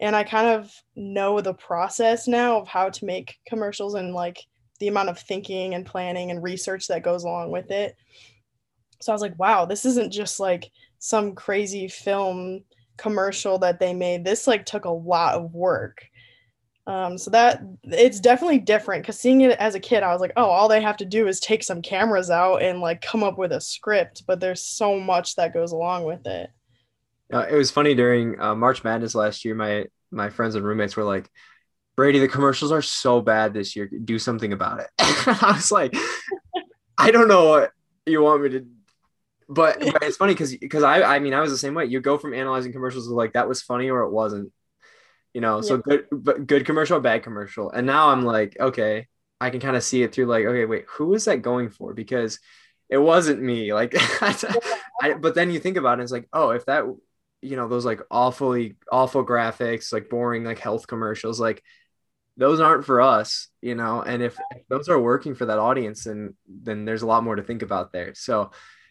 And 0.00 0.16
I 0.16 0.24
kind 0.24 0.46
of 0.46 0.72
know 0.96 1.40
the 1.40 1.52
process 1.52 2.26
now 2.26 2.60
of 2.60 2.68
how 2.68 2.88
to 2.88 3.04
make 3.04 3.36
commercials 3.46 3.94
and 3.94 4.14
like 4.14 4.38
the 4.80 4.88
amount 4.88 5.10
of 5.10 5.18
thinking 5.18 5.74
and 5.74 5.84
planning 5.84 6.30
and 6.30 6.42
research 6.42 6.88
that 6.88 7.02
goes 7.02 7.24
along 7.24 7.50
with 7.50 7.70
it. 7.70 7.96
So 9.00 9.12
I 9.12 9.14
was 9.14 9.22
like, 9.22 9.38
wow, 9.38 9.66
this 9.66 9.84
isn't 9.84 10.12
just 10.12 10.40
like 10.40 10.70
some 10.98 11.34
crazy 11.34 11.88
film 11.88 12.64
commercial 12.96 13.58
that 13.58 13.80
they 13.80 13.92
made. 13.92 14.24
This 14.24 14.46
like 14.46 14.64
took 14.64 14.86
a 14.86 14.90
lot 14.90 15.34
of 15.34 15.52
work. 15.52 16.06
Um, 16.86 17.16
so 17.16 17.30
that 17.30 17.62
it's 17.84 18.20
definitely 18.20 18.58
different 18.58 19.02
because 19.02 19.18
seeing 19.18 19.40
it 19.40 19.58
as 19.58 19.74
a 19.74 19.80
kid, 19.80 20.02
I 20.02 20.12
was 20.12 20.20
like, 20.20 20.32
oh, 20.36 20.44
all 20.44 20.68
they 20.68 20.82
have 20.82 20.98
to 20.98 21.06
do 21.06 21.26
is 21.26 21.40
take 21.40 21.62
some 21.62 21.80
cameras 21.80 22.30
out 22.30 22.62
and 22.62 22.80
like 22.80 23.00
come 23.00 23.22
up 23.22 23.38
with 23.38 23.52
a 23.52 23.60
script, 23.60 24.24
but 24.26 24.38
there's 24.38 24.62
so 24.62 25.00
much 25.00 25.36
that 25.36 25.54
goes 25.54 25.72
along 25.72 26.04
with 26.04 26.26
it. 26.26 26.50
Uh, 27.32 27.46
it 27.50 27.54
was 27.54 27.70
funny 27.70 27.94
during 27.94 28.38
uh, 28.38 28.54
March 28.54 28.84
Madness 28.84 29.14
last 29.14 29.44
year. 29.44 29.54
My 29.54 29.86
my 30.10 30.28
friends 30.28 30.56
and 30.56 30.64
roommates 30.64 30.94
were 30.94 31.04
like, 31.04 31.28
Brady, 31.96 32.18
the 32.18 32.28
commercials 32.28 32.70
are 32.70 32.82
so 32.82 33.22
bad 33.22 33.54
this 33.54 33.74
year. 33.74 33.88
Do 34.04 34.18
something 34.18 34.52
about 34.52 34.80
it. 34.80 34.88
I 34.98 35.52
was 35.54 35.72
like, 35.72 35.96
I 36.98 37.10
don't 37.10 37.28
know 37.28 37.48
what 37.48 37.70
you 38.04 38.20
want 38.20 38.42
me 38.42 38.48
to 38.50 38.66
but, 39.48 39.78
but 39.78 40.02
it's 40.02 40.16
funny 40.16 40.32
because 40.32 40.56
because 40.56 40.82
I 40.82 41.02
I 41.02 41.18
mean 41.18 41.34
I 41.34 41.40
was 41.40 41.50
the 41.50 41.58
same 41.58 41.74
way. 41.74 41.84
You 41.86 42.00
go 42.00 42.18
from 42.18 42.34
analyzing 42.34 42.72
commercials 42.72 43.08
to 43.08 43.14
like 43.14 43.34
that 43.34 43.48
was 43.48 43.62
funny 43.62 43.90
or 43.90 44.02
it 44.02 44.10
wasn't 44.10 44.52
you 45.34 45.40
know 45.40 45.60
so 45.60 45.74
yeah. 45.74 45.82
good 45.84 46.06
but 46.10 46.46
good 46.46 46.64
commercial 46.64 46.98
bad 47.00 47.22
commercial. 47.22 47.70
And 47.70 47.86
now 47.86 48.08
i'm 48.08 48.24
like 48.24 48.56
okay 48.58 49.08
i 49.40 49.50
can 49.50 49.60
kind 49.60 49.76
of 49.76 49.84
see 49.84 50.02
it 50.02 50.14
through 50.14 50.26
like 50.26 50.46
okay 50.46 50.64
wait 50.64 50.86
who 50.88 51.12
is 51.14 51.26
that 51.26 51.42
going 51.42 51.68
for? 51.68 51.92
Because 51.92 52.38
it 52.88 52.98
wasn't 52.98 53.42
me 53.42 53.74
like 53.74 53.94
I, 55.02 55.14
but 55.14 55.34
then 55.34 55.50
you 55.50 55.58
think 55.58 55.76
about 55.76 56.00
it 56.00 56.04
it's 56.04 56.12
like 56.12 56.28
oh 56.32 56.50
if 56.50 56.64
that 56.66 56.84
you 57.42 57.56
know 57.56 57.68
those 57.68 57.84
like 57.84 58.00
awfully 58.10 58.76
awful 58.90 59.26
graphics 59.26 59.92
like 59.92 60.08
boring 60.08 60.44
like 60.44 60.58
health 60.58 60.86
commercials 60.86 61.40
like 61.40 61.62
those 62.36 62.60
aren't 62.60 62.84
for 62.84 63.00
us 63.00 63.48
you 63.64 63.74
know? 63.74 64.02
And 64.02 64.22
if, 64.22 64.38
if 64.54 64.68
those 64.68 64.90
are 64.90 65.00
working 65.00 65.34
for 65.34 65.46
that 65.46 65.58
audience 65.58 66.04
then 66.04 66.34
then 66.46 66.84
there's 66.84 67.02
a 67.02 67.06
lot 67.06 67.24
more 67.24 67.34
to 67.34 67.42
think 67.42 67.62
about 67.62 67.92
there. 67.92 68.14
So 68.14 68.50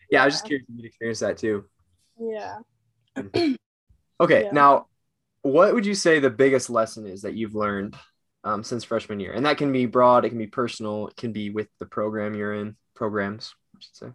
yeah, 0.10 0.18
yeah. 0.18 0.22
i 0.24 0.26
was 0.26 0.34
just 0.34 0.46
curious 0.46 0.66
if 0.68 0.76
you'd 0.76 0.86
experience 0.86 1.20
that 1.20 1.38
too. 1.38 1.66
Yeah. 2.20 2.58
Okay 4.20 4.44
yeah. 4.44 4.52
now 4.52 4.86
what 5.44 5.74
would 5.74 5.86
you 5.86 5.94
say 5.94 6.20
the 6.20 6.30
biggest 6.30 6.70
lesson 6.70 7.06
is 7.06 7.22
that 7.22 7.36
you've 7.36 7.54
learned 7.54 7.96
um, 8.44 8.64
since 8.64 8.84
freshman 8.84 9.20
year? 9.20 9.34
And 9.34 9.46
that 9.46 9.58
can 9.58 9.72
be 9.72 9.86
broad, 9.86 10.26
it 10.26 10.30
can 10.30 10.38
be 10.38 10.48
personal, 10.48 11.10
it 11.10 11.16
can 11.16 11.32
be 11.32 11.50
with 11.50 11.68
the 11.80 11.86
program 11.86 12.34
you're 12.34 12.56
in, 12.56 12.76
programs, 12.96 13.54
I 13.76 13.80
should 13.80 13.96
say. 13.96 14.08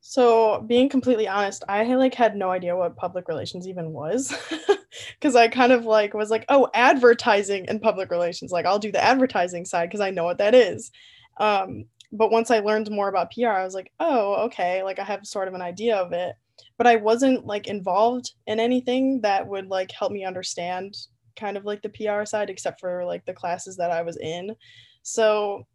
So, 0.00 0.62
being 0.66 0.88
completely 0.88 1.28
honest, 1.28 1.64
I 1.68 1.84
like 1.94 2.14
had 2.14 2.36
no 2.36 2.50
idea 2.50 2.76
what 2.76 2.96
public 2.96 3.28
relations 3.28 3.66
even 3.66 3.92
was. 3.92 4.34
Cuz 5.20 5.36
I 5.36 5.48
kind 5.48 5.72
of 5.72 5.84
like 5.84 6.14
was 6.14 6.30
like, 6.30 6.46
"Oh, 6.48 6.68
advertising 6.72 7.68
and 7.68 7.82
public 7.82 8.10
relations. 8.10 8.50
Like 8.50 8.64
I'll 8.64 8.78
do 8.78 8.90
the 8.90 9.04
advertising 9.04 9.66
side 9.66 9.90
cuz 9.90 10.00
I 10.00 10.10
know 10.10 10.24
what 10.24 10.38
that 10.38 10.54
is." 10.54 10.90
Um, 11.38 11.84
but 12.10 12.30
once 12.30 12.50
I 12.50 12.60
learned 12.60 12.90
more 12.90 13.08
about 13.08 13.32
PR, 13.32 13.48
I 13.48 13.64
was 13.64 13.74
like, 13.74 13.92
"Oh, 14.00 14.46
okay, 14.46 14.82
like 14.82 14.98
I 14.98 15.04
have 15.04 15.26
sort 15.26 15.48
of 15.48 15.54
an 15.54 15.62
idea 15.62 15.96
of 15.96 16.12
it." 16.12 16.36
But 16.76 16.86
I 16.86 16.96
wasn't 16.96 17.46
like 17.46 17.66
involved 17.66 18.32
in 18.46 18.60
anything 18.60 19.20
that 19.22 19.46
would 19.46 19.68
like 19.68 19.90
help 19.90 20.12
me 20.12 20.24
understand 20.24 20.96
kind 21.36 21.56
of 21.56 21.64
like 21.64 21.82
the 21.82 21.90
PR 21.90 22.24
side 22.24 22.50
except 22.50 22.80
for 22.80 23.04
like 23.04 23.24
the 23.24 23.34
classes 23.34 23.76
that 23.76 23.90
I 23.90 24.02
was 24.02 24.16
in. 24.16 24.54
So 25.02 25.66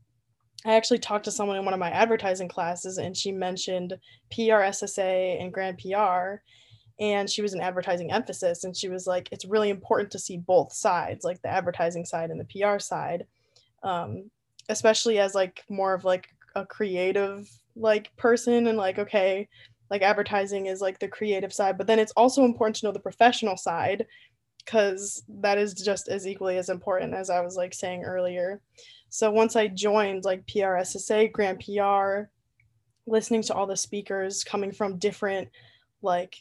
I 0.65 0.75
actually 0.75 0.99
talked 0.99 1.25
to 1.25 1.31
someone 1.31 1.57
in 1.57 1.65
one 1.65 1.73
of 1.73 1.79
my 1.79 1.91
advertising 1.91 2.47
classes 2.47 2.97
and 2.97 3.15
she 3.15 3.31
mentioned 3.31 3.97
PR 4.31 4.63
SSA 4.63 5.41
and 5.41 5.53
Grand 5.53 5.77
PR 5.79 6.41
and 6.99 7.29
she 7.29 7.41
was 7.41 7.53
an 7.53 7.61
advertising 7.61 8.11
emphasis 8.11 8.63
and 8.63 8.75
she 8.75 8.87
was 8.87 9.07
like 9.07 9.27
it's 9.31 9.45
really 9.45 9.69
important 9.69 10.11
to 10.11 10.19
see 10.19 10.37
both 10.37 10.71
sides 10.71 11.25
like 11.25 11.41
the 11.41 11.49
advertising 11.49 12.05
side 12.05 12.29
and 12.29 12.39
the 12.39 12.61
PR 12.61 12.79
side 12.79 13.25
um, 13.83 14.29
especially 14.69 15.19
as 15.19 15.35
like 15.35 15.63
more 15.69 15.93
of 15.93 16.05
like 16.05 16.29
a 16.55 16.65
creative 16.65 17.49
like 17.75 18.15
person 18.15 18.67
and 18.67 18.77
like 18.77 18.99
okay 18.99 19.47
like 19.89 20.01
advertising 20.01 20.67
is 20.67 20.81
like 20.81 20.99
the 20.99 21.07
creative 21.07 21.53
side, 21.53 21.77
but 21.77 21.87
then 21.87 21.99
it's 21.99 22.13
also 22.13 22.43
important 22.45 22.75
to 22.77 22.85
know 22.85 22.91
the 22.91 22.99
professional 22.99 23.57
side 23.57 24.05
because 24.63 25.23
that 25.27 25.57
is 25.57 25.73
just 25.73 26.07
as 26.07 26.27
equally 26.27 26.57
as 26.57 26.69
important 26.69 27.13
as 27.13 27.29
I 27.29 27.41
was 27.41 27.55
like 27.55 27.73
saying 27.73 28.03
earlier. 28.03 28.61
So 29.09 29.29
once 29.31 29.55
I 29.55 29.67
joined 29.67 30.25
like 30.25 30.45
PRSSA, 30.47 31.31
Grand 31.31 31.59
PR, 31.59 32.29
listening 33.05 33.43
to 33.43 33.53
all 33.53 33.67
the 33.67 33.75
speakers 33.75 34.43
coming 34.43 34.71
from 34.71 34.97
different 34.97 35.49
like 36.01 36.35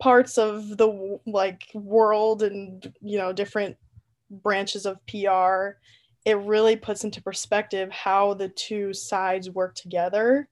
parts 0.00 0.38
of 0.38 0.76
the 0.76 1.18
like 1.26 1.62
world 1.74 2.42
and 2.42 2.92
you 3.00 3.18
know 3.18 3.32
different 3.32 3.76
branches 4.30 4.86
of 4.86 4.98
PR, 5.06 5.78
it 6.24 6.36
really 6.38 6.76
puts 6.76 7.04
into 7.04 7.22
perspective 7.22 7.90
how 7.90 8.34
the 8.34 8.48
two 8.50 8.92
sides 8.92 9.48
work 9.50 9.74
together 9.74 10.48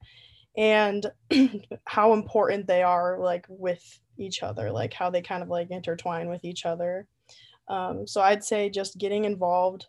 and 0.57 1.07
how 1.85 2.13
important 2.13 2.67
they 2.67 2.83
are 2.83 3.19
like 3.19 3.47
with 3.49 4.01
each 4.19 4.43
other, 4.43 4.71
like 4.71 4.93
how 4.93 5.11
they 5.11 5.23
kind 5.23 5.43
of 5.43 5.49
like 5.49 5.71
intertwine 5.71 6.29
with 6.29 6.45
each 6.45 6.65
other. 6.65 7.07
Um, 7.69 8.07
so 8.07 8.21
I'd 8.21 8.45
say 8.45 8.71
just 8.71 8.99
getting 8.99 9.25
involved, 9.25 9.87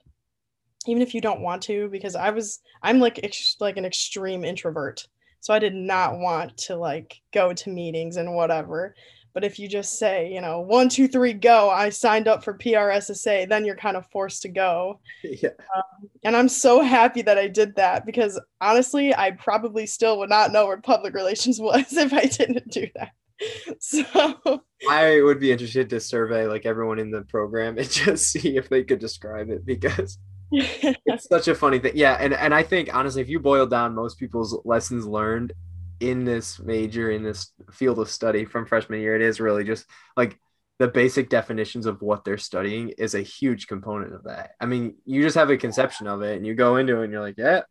even 0.87 1.01
if 1.01 1.13
you 1.13 1.21
don't 1.21 1.41
want 1.41 1.61
to, 1.63 1.89
because 1.89 2.15
I 2.15 2.29
was 2.31 2.59
I'm 2.81 2.99
like 2.99 3.19
ex- 3.23 3.57
like 3.59 3.77
an 3.77 3.85
extreme 3.85 4.43
introvert, 4.43 5.07
so 5.39 5.53
I 5.53 5.59
did 5.59 5.75
not 5.75 6.17
want 6.17 6.57
to 6.59 6.75
like 6.75 7.21
go 7.33 7.53
to 7.53 7.69
meetings 7.69 8.17
and 8.17 8.35
whatever. 8.35 8.95
But 9.37 9.43
if 9.43 9.59
you 9.59 9.67
just 9.67 9.99
say, 9.99 10.33
you 10.33 10.41
know, 10.41 10.61
one, 10.61 10.89
two, 10.89 11.07
three, 11.07 11.31
go, 11.31 11.69
I 11.69 11.91
signed 11.91 12.27
up 12.27 12.43
for 12.43 12.57
PRSSA, 12.57 13.47
then 13.47 13.65
you're 13.65 13.75
kind 13.75 13.95
of 13.95 14.07
forced 14.07 14.41
to 14.41 14.49
go. 14.49 14.99
Yeah. 15.23 15.49
Um, 15.75 16.09
and 16.23 16.35
I'm 16.35 16.49
so 16.49 16.81
happy 16.81 17.21
that 17.21 17.37
I 17.37 17.47
did 17.47 17.75
that 17.75 18.03
because 18.03 18.41
honestly, 18.59 19.13
I 19.13 19.29
probably 19.29 19.85
still 19.85 20.17
would 20.17 20.31
not 20.31 20.51
know 20.51 20.65
where 20.65 20.81
public 20.81 21.13
relations 21.13 21.59
was 21.61 21.93
if 21.93 22.13
I 22.13 22.23
didn't 22.25 22.71
do 22.71 22.87
that. 22.95 23.11
So 23.79 24.63
I 24.89 25.21
would 25.21 25.39
be 25.39 25.51
interested 25.51 25.87
to 25.91 25.99
survey 25.99 26.47
like 26.47 26.65
everyone 26.65 26.97
in 26.97 27.11
the 27.11 27.21
program 27.21 27.77
and 27.77 27.87
just 27.87 28.31
see 28.31 28.57
if 28.57 28.69
they 28.69 28.83
could 28.83 28.97
describe 28.97 29.51
it 29.51 29.67
because 29.67 30.17
it's 30.51 31.29
such 31.29 31.47
a 31.47 31.53
funny 31.53 31.77
thing. 31.77 31.91
Yeah, 31.93 32.17
and 32.19 32.33
and 32.33 32.55
I 32.55 32.63
think 32.63 32.89
honestly, 32.91 33.21
if 33.21 33.29
you 33.29 33.39
boil 33.39 33.67
down 33.67 33.93
most 33.93 34.17
people's 34.17 34.59
lessons 34.65 35.05
learned 35.05 35.53
in 35.99 36.25
this 36.25 36.59
major 36.59 37.11
in 37.11 37.23
this 37.23 37.51
field 37.71 37.99
of 37.99 38.09
study 38.09 38.45
from 38.45 38.65
freshman 38.65 39.01
year, 39.01 39.15
it 39.15 39.21
is 39.21 39.39
really 39.39 39.63
just 39.63 39.85
like 40.15 40.39
the 40.79 40.87
basic 40.87 41.29
definitions 41.29 41.85
of 41.85 42.01
what 42.01 42.23
they're 42.23 42.37
studying 42.37 42.89
is 42.97 43.15
a 43.15 43.21
huge 43.21 43.67
component 43.67 44.13
of 44.13 44.25
that. 44.25 44.51
I 44.59 44.67
mean, 44.67 44.95
you 45.05 45.23
just 45.23 45.35
have 45.35 45.49
a 45.49 45.57
conception 45.57 46.07
of 46.07 46.21
it 46.21 46.37
and 46.37 46.45
you 46.45 46.53
go 46.53 46.77
into 46.77 46.99
it 47.01 47.05
and 47.05 47.11
you're 47.11 47.21
like, 47.21 47.37
yeah, 47.37 47.61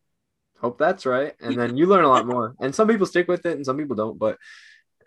hope 0.60 0.78
that's 0.78 1.06
right. 1.06 1.34
And 1.40 1.56
then 1.56 1.76
you 1.76 1.86
learn 1.86 2.04
a 2.04 2.08
lot 2.08 2.26
more. 2.26 2.54
And 2.60 2.74
some 2.74 2.88
people 2.88 3.06
stick 3.06 3.28
with 3.28 3.46
it 3.46 3.56
and 3.56 3.64
some 3.64 3.76
people 3.76 3.96
don't, 3.96 4.18
but 4.18 4.38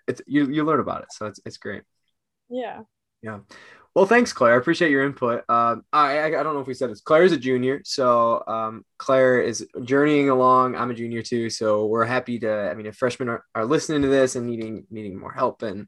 it's 0.07 0.21
you 0.25 0.49
you 0.49 0.63
learn 0.63 0.79
about 0.79 1.03
it, 1.03 1.13
so 1.13 1.27
it's 1.27 1.39
it's 1.45 1.57
great. 1.57 1.83
Yeah. 2.49 2.81
Yeah. 3.21 3.39
Well, 3.95 4.05
thanks, 4.05 4.33
Claire. 4.33 4.53
I 4.53 4.57
appreciate 4.57 4.91
your 4.91 5.03
input. 5.03 5.43
Um, 5.49 5.83
I, 5.91 6.19
I, 6.19 6.25
I 6.27 6.43
don't 6.43 6.53
know 6.53 6.59
if 6.59 6.67
we 6.67 6.75
said 6.75 6.91
this. 6.91 7.01
Claire 7.01 7.23
is 7.23 7.31
a 7.31 7.37
junior, 7.37 7.81
so 7.83 8.43
um, 8.47 8.85
Claire 8.97 9.41
is 9.41 9.67
journeying 9.83 10.29
along. 10.29 10.75
I'm 10.75 10.91
a 10.91 10.93
junior 10.93 11.23
too, 11.23 11.49
so 11.49 11.87
we're 11.87 12.05
happy 12.05 12.39
to. 12.39 12.69
I 12.69 12.75
mean, 12.75 12.85
if 12.85 12.95
freshmen 12.95 13.29
are, 13.29 13.43
are 13.55 13.65
listening 13.65 14.03
to 14.03 14.07
this 14.07 14.35
and 14.35 14.45
needing 14.45 14.85
needing 14.91 15.19
more 15.19 15.33
help 15.33 15.63
and 15.63 15.87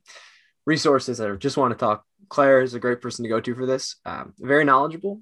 resources 0.66 1.22
or 1.22 1.38
just 1.38 1.58
want 1.58 1.72
to 1.72 1.78
talk, 1.78 2.04
Claire 2.30 2.62
is 2.62 2.74
a 2.74 2.80
great 2.80 3.02
person 3.02 3.24
to 3.24 3.30
go 3.30 3.40
to 3.40 3.56
for 3.56 3.66
this. 3.68 3.96
Um, 4.06 4.34
very 4.40 4.66
knowledgeable. 4.66 5.22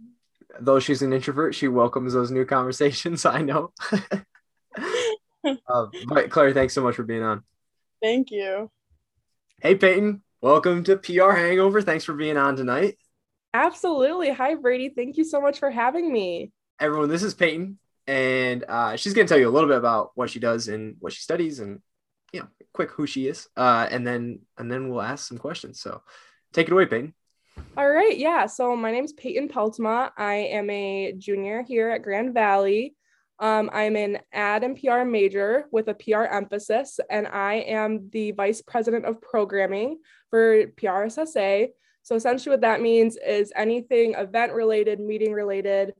Though 0.59 0.79
she's 0.79 1.01
an 1.01 1.13
introvert, 1.13 1.55
she 1.55 1.67
welcomes 1.67 2.13
those 2.13 2.31
new 2.31 2.45
conversations. 2.45 3.25
I 3.25 3.41
know. 3.41 3.73
uh, 4.65 5.85
but 6.07 6.29
Claire, 6.29 6.53
thanks 6.53 6.73
so 6.73 6.81
much 6.81 6.95
for 6.95 7.03
being 7.03 7.23
on. 7.23 7.43
Thank 8.01 8.31
you. 8.31 8.71
Hey, 9.61 9.75
Peyton. 9.75 10.21
Welcome 10.41 10.85
to 10.85 10.95
PR 10.95 11.31
Hangover. 11.31 11.81
Thanks 11.81 12.05
for 12.05 12.13
being 12.13 12.37
on 12.37 12.55
tonight. 12.55 12.97
Absolutely. 13.53 14.31
Hi, 14.31 14.55
Brady. 14.55 14.87
Thank 14.87 15.17
you 15.17 15.25
so 15.25 15.41
much 15.41 15.59
for 15.59 15.69
having 15.69 16.09
me. 16.09 16.53
Everyone, 16.79 17.09
this 17.09 17.23
is 17.23 17.33
Peyton, 17.33 17.77
and 18.07 18.63
uh, 18.63 18.95
she's 18.95 19.13
going 19.13 19.27
to 19.27 19.29
tell 19.29 19.37
you 19.37 19.49
a 19.49 19.51
little 19.51 19.67
bit 19.67 19.77
about 19.77 20.11
what 20.15 20.29
she 20.29 20.39
does 20.39 20.69
and 20.69 20.95
what 21.01 21.11
she 21.11 21.19
studies, 21.19 21.59
and 21.59 21.81
you 22.31 22.39
know, 22.39 22.47
quick 22.71 22.91
who 22.91 23.05
she 23.05 23.27
is, 23.27 23.49
uh, 23.57 23.85
and 23.91 24.07
then 24.07 24.39
and 24.57 24.71
then 24.71 24.87
we'll 24.87 25.01
ask 25.01 25.27
some 25.27 25.37
questions. 25.37 25.81
So, 25.81 26.01
take 26.53 26.67
it 26.67 26.71
away, 26.71 26.85
Peyton. 26.85 27.13
All 27.75 27.89
right. 27.89 28.17
Yeah. 28.17 28.45
So 28.45 28.77
my 28.77 28.91
name 28.91 29.03
is 29.03 29.11
Peyton 29.11 29.49
Peltma. 29.49 30.11
I 30.17 30.35
am 30.35 30.69
a 30.69 31.15
junior 31.17 31.63
here 31.63 31.89
at 31.89 32.01
Grand 32.01 32.33
Valley. 32.33 32.95
Um, 33.39 33.69
I'm 33.71 33.95
an 33.95 34.19
ad 34.33 34.63
and 34.63 34.79
PR 34.79 35.03
major 35.03 35.65
with 35.71 35.87
a 35.87 35.93
PR 35.93 36.23
emphasis, 36.23 36.99
and 37.09 37.25
I 37.27 37.55
am 37.55 38.09
the 38.11 38.31
vice 38.31 38.61
president 38.61 39.05
of 39.05 39.21
programming 39.21 39.99
for 40.29 40.67
PRSSA. 40.67 41.69
So 42.03 42.15
essentially, 42.15 42.53
what 42.53 42.61
that 42.61 42.81
means 42.81 43.17
is 43.17 43.53
anything 43.55 44.15
event 44.15 44.53
related, 44.53 44.99
meeting 44.99 45.33
related, 45.33 45.93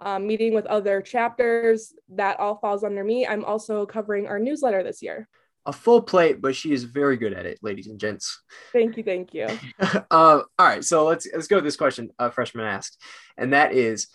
um, 0.00 0.26
meeting 0.26 0.54
with 0.54 0.66
other 0.66 1.00
chapters, 1.00 1.92
that 2.10 2.40
all 2.40 2.56
falls 2.56 2.84
under 2.84 3.04
me. 3.04 3.26
I'm 3.26 3.44
also 3.44 3.86
covering 3.86 4.26
our 4.26 4.38
newsletter 4.38 4.82
this 4.82 5.02
year. 5.02 5.28
A 5.66 5.72
full 5.72 6.02
plate, 6.02 6.42
but 6.42 6.54
she 6.54 6.72
is 6.72 6.84
very 6.84 7.16
good 7.16 7.32
at 7.32 7.46
it, 7.46 7.58
ladies 7.62 7.86
and 7.86 7.98
gents. 7.98 8.42
Thank 8.72 8.96
you, 8.96 9.02
thank 9.02 9.32
you. 9.32 9.46
uh, 9.80 10.02
all 10.10 10.46
right, 10.58 10.84
so 10.84 11.06
let's 11.06 11.26
let's 11.32 11.46
go 11.46 11.56
with 11.56 11.64
this 11.64 11.76
question 11.76 12.10
a 12.18 12.30
freshman 12.30 12.66
asked, 12.66 13.00
and 13.38 13.52
that 13.54 13.72
is 13.72 14.08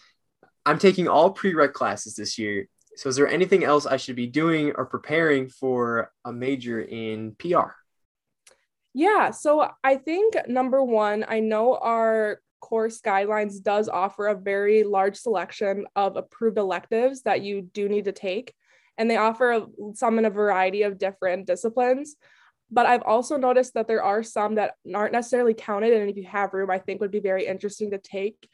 I'm 0.66 0.78
taking 0.78 1.08
all 1.08 1.34
prereq 1.34 1.74
classes 1.74 2.16
this 2.16 2.38
year. 2.38 2.68
So 2.96 3.10
is 3.10 3.16
there 3.16 3.28
anything 3.28 3.64
else 3.64 3.86
I 3.86 3.98
should 3.98 4.16
be 4.16 4.28
doing 4.28 4.74
or 4.76 4.86
preparing 4.86 5.50
for 5.50 6.12
a 6.26 6.32
major 6.32 6.82
in 6.82 7.36
PR? 7.40 7.79
Yeah, 8.94 9.32
so 9.32 9.70
I 9.84 9.96
think 9.96 10.36
number 10.48 10.84
one, 10.84 11.26
I 11.28 11.40
know 11.40 11.78
our 11.78 12.42
course 12.60 13.02
guidelines 13.02 13.62
does 13.62 13.88
offer 13.88 14.28
a 14.28 14.36
very 14.36 14.84
large 14.84 15.16
selection 15.16 15.86
of 15.96 16.18
approved 16.18 16.58
electives 16.58 17.22
that 17.24 17.42
you 17.42 17.62
do 17.62 17.88
need 17.88 18.06
to 18.06 18.12
take, 18.12 18.54
and 18.98 19.10
they 19.10 19.18
offer 19.18 19.66
some 19.94 20.18
in 20.20 20.26
a 20.26 20.30
variety 20.30 20.82
of 20.82 20.98
different 20.98 21.48
disciplines. 21.48 22.16
But 22.72 22.86
I've 22.86 23.04
also 23.04 23.38
noticed 23.38 23.74
that 23.76 23.88
there 23.88 24.04
are 24.04 24.22
some 24.22 24.56
that 24.56 24.76
aren't 24.94 25.14
necessarily 25.14 25.54
counted, 25.54 25.94
and 25.94 26.10
if 26.10 26.18
you 26.18 26.26
have 26.26 26.54
room, 26.54 26.70
I 26.70 26.80
think 26.80 27.02
would 27.02 27.12
be 27.12 27.20
very 27.20 27.46
interesting 27.46 27.92
to 27.92 27.98
take, 27.98 28.50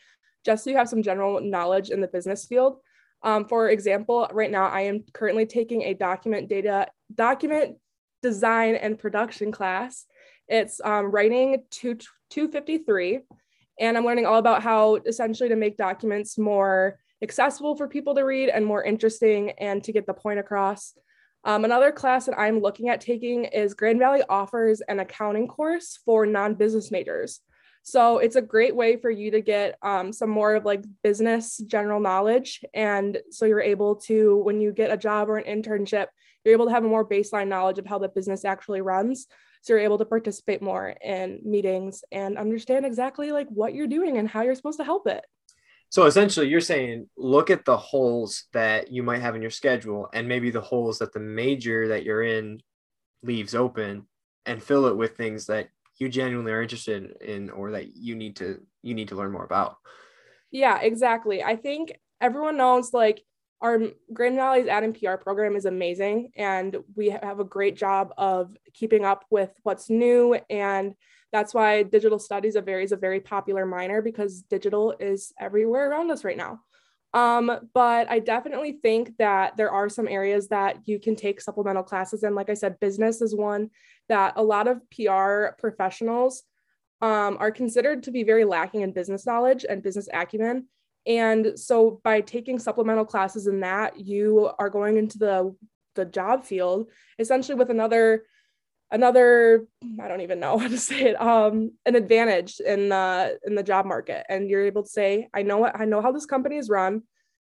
just 0.46 0.64
so 0.64 0.70
you 0.70 0.78
have 0.78 0.90
some 0.90 1.02
general 1.02 1.42
knowledge 1.42 1.90
in 1.90 2.02
the 2.02 2.08
business 2.08 2.46
field. 2.46 2.78
Um, 3.24 3.46
for 3.46 3.70
example, 3.70 4.30
right 4.32 4.52
now 4.52 4.68
I 4.68 4.82
am 4.82 5.04
currently 5.14 5.46
taking 5.46 5.82
a 5.84 5.94
document 5.94 6.48
data, 6.48 6.88
document 7.14 7.78
design 8.22 8.76
and 8.76 9.00
production 9.00 9.52
class. 9.52 10.06
It's 10.48 10.80
um, 10.84 11.12
writing 11.12 11.64
2, 11.72 11.96
253, 12.30 13.20
and 13.80 13.98
I'm 13.98 14.06
learning 14.06 14.26
all 14.26 14.38
about 14.38 14.64
how 14.64 14.96
essentially 14.96 15.50
to 15.50 15.56
make 15.56 15.78
documents 15.78 16.38
more 16.38 17.00
accessible 17.22 17.76
for 17.76 17.88
people 17.88 18.16
to 18.16 18.24
read 18.24 18.50
and 18.50 18.66
more 18.66 18.84
interesting 18.84 19.52
and 19.52 19.84
to 19.84 19.92
get 19.92 20.06
the 20.06 20.14
point 20.14 20.40
across. 20.40 20.94
Um, 21.44 21.64
another 21.64 21.92
class 21.92 22.26
that 22.26 22.40
I'm 22.40 22.60
looking 22.60 22.90
at 22.90 23.02
taking 23.02 23.46
is 23.46 23.74
Grand 23.74 24.00
Valley 24.00 24.24
offers 24.28 24.82
an 24.82 25.00
accounting 25.00 25.48
course 25.48 26.00
for 26.06 26.26
non-business 26.26 26.92
majors. 26.92 27.42
So 27.84 28.18
it's 28.18 28.36
a 28.36 28.42
great 28.42 28.76
way 28.76 28.98
for 28.98 29.12
you 29.12 29.30
to 29.30 29.42
get 29.42 29.78
um, 29.84 30.12
some 30.12 30.32
more 30.32 30.56
of 30.56 30.66
like 30.66 30.84
business 31.04 31.58
general 31.68 32.00
knowledge. 32.00 32.66
And 32.74 33.20
so 33.30 33.46
you're 33.46 33.62
able 33.62 33.98
to, 34.08 34.38
when 34.38 34.60
you 34.60 34.72
get 34.72 34.92
a 34.92 34.98
job 34.98 35.30
or 35.30 35.38
an 35.38 35.62
internship, 35.62 36.08
you're 36.44 36.56
able 36.56 36.66
to 36.66 36.72
have 36.72 36.84
a 36.84 36.88
more 36.88 37.08
baseline 37.08 37.48
knowledge 37.48 37.78
of 37.78 37.86
how 37.86 38.00
the 38.00 38.10
business 38.10 38.44
actually 38.44 38.82
runs. 38.82 39.28
So 39.66 39.74
you're 39.74 39.80
able 39.80 39.98
to 39.98 40.06
participate 40.06 40.62
more 40.62 40.90
in 41.04 41.40
meetings 41.44 42.04
and 42.12 42.38
understand 42.38 42.86
exactly 42.86 43.32
like 43.32 43.48
what 43.50 43.74
you're 43.74 43.88
doing 43.88 44.20
and 44.20 44.30
how 44.30 44.44
you're 44.44 44.54
supposed 44.54 44.78
to 44.78 44.84
help 44.86 45.08
it. 45.08 45.26
So 45.90 46.06
essentially, 46.06 46.50
you're 46.50 46.62
saying 46.62 47.10
look 47.18 47.50
at 47.50 47.66
the 47.66 47.76
holes 47.76 48.44
that 48.54 48.92
you 48.92 49.02
might 49.02 49.22
have 49.22 49.34
in 49.34 49.42
your 49.42 49.50
schedule 49.50 50.08
and 50.14 50.28
maybe 50.28 50.52
the 50.52 50.62
holes 50.62 51.00
that 51.00 51.14
the 51.14 51.20
major 51.20 51.88
that 51.88 52.04
you're 52.04 52.22
in 52.22 52.62
leaves 53.24 53.56
open 53.56 54.06
and 54.46 54.62
fill 54.62 54.86
it 54.86 54.96
with 54.96 55.18
things 55.18 55.48
that 55.48 55.70
you 55.98 56.10
genuinely 56.10 56.52
are 56.52 56.62
interested 56.62 57.18
in 57.22 57.50
or 57.50 57.72
that 57.72 57.96
you 57.96 58.16
need 58.16 58.36
to 58.36 58.62
you 58.84 58.94
need 58.94 59.08
to 59.08 59.16
learn 59.16 59.32
more 59.32 59.46
about 59.46 59.78
yeah 60.52 60.80
exactly 60.80 61.42
i 61.42 61.56
think 61.56 61.94
everyone 62.22 62.58
knows 62.58 62.94
like 62.94 63.24
our 63.62 63.80
grand 64.14 64.36
valley's 64.36 64.68
ad 64.68 64.84
and 64.84 64.98
pr 64.98 65.16
program 65.16 65.56
is 65.56 65.66
amazing 65.66 66.32
and 66.36 66.78
we 66.96 67.10
have 67.10 67.40
a 67.40 67.46
great 67.46 67.76
job 67.76 68.14
of 68.18 68.56
keeping 68.74 69.06
up 69.06 69.26
with 69.30 69.52
what's 69.64 69.90
new 69.90 70.38
and 70.50 70.94
that's 71.32 71.54
why 71.54 71.84
digital 71.84 72.20
studies 72.20 72.56
of 72.56 72.68
is 72.70 72.92
a 72.92 72.98
very 72.98 73.20
popular 73.20 73.66
minor 73.66 74.02
because 74.02 74.42
digital 74.44 74.96
is 75.00 75.34
everywhere 75.40 75.90
around 75.90 76.12
us 76.12 76.24
right 76.24 76.38
now 76.38 76.60
um, 77.16 77.70
but 77.74 78.12
I 78.12 78.20
definitely 78.20 78.74
think 78.74 79.16
that 79.20 79.56
there 79.56 79.72
are 79.72 79.88
some 79.88 80.06
areas 80.06 80.50
that 80.50 80.80
you 80.86 81.00
can 81.00 81.16
take 81.16 81.40
supplemental 81.40 81.82
classes 81.82 82.24
in. 82.24 82.36
Like 82.36 82.50
I 82.50 82.56
said, 82.56 82.78
business 82.82 83.22
is 83.22 83.34
one 83.34 83.70
that 84.10 84.34
a 84.36 84.44
lot 84.44 84.68
of 84.68 84.82
PR 84.92 85.56
professionals 85.58 86.44
um, 87.02 87.38
are 87.40 87.52
considered 87.52 88.04
to 88.04 88.12
be 88.12 88.24
very 88.24 88.44
lacking 88.44 88.82
in 88.82 88.92
business 88.92 89.26
knowledge 89.26 89.66
and 89.68 89.82
business 89.82 90.10
acumen. 90.14 90.68
And 91.08 91.60
so 91.60 92.02
by 92.04 92.22
taking 92.22 92.60
supplemental 92.60 93.06
classes 93.06 93.48
in 93.48 93.60
that, 93.60 94.00
you 94.00 94.50
are 94.58 94.70
going 94.70 94.98
into 94.98 95.18
the, 95.18 95.56
the 95.96 96.06
job 96.06 96.44
field 96.44 96.90
essentially 97.20 97.56
with 97.56 97.70
another 97.70 98.24
another 98.92 99.66
I 100.00 100.08
don't 100.08 100.22
even 100.22 100.40
know 100.40 100.58
how 100.60 100.68
to 100.68 100.78
say 100.78 101.06
it 101.06 101.20
um 101.20 101.72
an 101.86 101.96
advantage 101.96 102.60
in 102.60 102.90
the 102.90 103.40
in 103.44 103.56
the 103.56 103.64
job 103.64 103.86
market 103.86 104.26
and 104.30 104.48
you're 104.50 104.66
able 104.66 104.84
to 104.84 104.90
say 104.90 105.28
I 105.34 105.42
know 105.42 105.58
what 105.58 105.80
I 105.80 105.86
know 105.86 106.02
how 106.02 106.12
this 106.12 106.28
company 106.28 106.58
is 106.58 106.70
run 106.70 107.02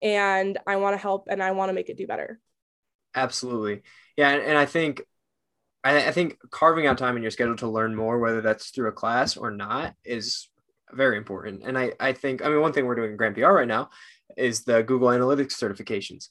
and 0.01 0.57
I 0.65 0.77
want 0.77 0.93
to 0.93 1.01
help 1.01 1.27
and 1.29 1.41
I 1.43 1.51
want 1.51 1.69
to 1.69 1.73
make 1.73 1.89
it 1.89 1.97
do 1.97 2.07
better. 2.07 2.39
Absolutely. 3.15 3.81
Yeah, 4.15 4.29
and, 4.29 4.57
I 4.57 4.65
think 4.65 5.01
I 5.83 6.11
think 6.11 6.37
carving 6.51 6.87
out 6.87 6.97
time 6.97 7.15
in 7.15 7.21
your 7.21 7.31
schedule 7.31 7.55
to 7.57 7.67
learn 7.67 7.95
more, 7.95 8.19
whether 8.19 8.41
that's 8.41 8.69
through 8.69 8.89
a 8.89 8.93
class 8.93 9.37
or 9.37 9.49
not, 9.49 9.95
is 10.03 10.49
very 10.93 11.17
important. 11.17 11.63
And 11.63 11.77
I, 11.77 11.93
I 11.99 12.13
think, 12.13 12.43
I 12.43 12.49
mean, 12.49 12.61
one 12.61 12.73
thing 12.73 12.85
we're 12.85 12.95
doing 12.95 13.11
in 13.11 13.17
Grand 13.17 13.35
PR 13.35 13.47
right 13.47 13.67
now 13.67 13.89
is 14.37 14.63
the 14.63 14.83
Google 14.83 15.09
Analytics 15.09 15.53
certifications. 15.53 16.27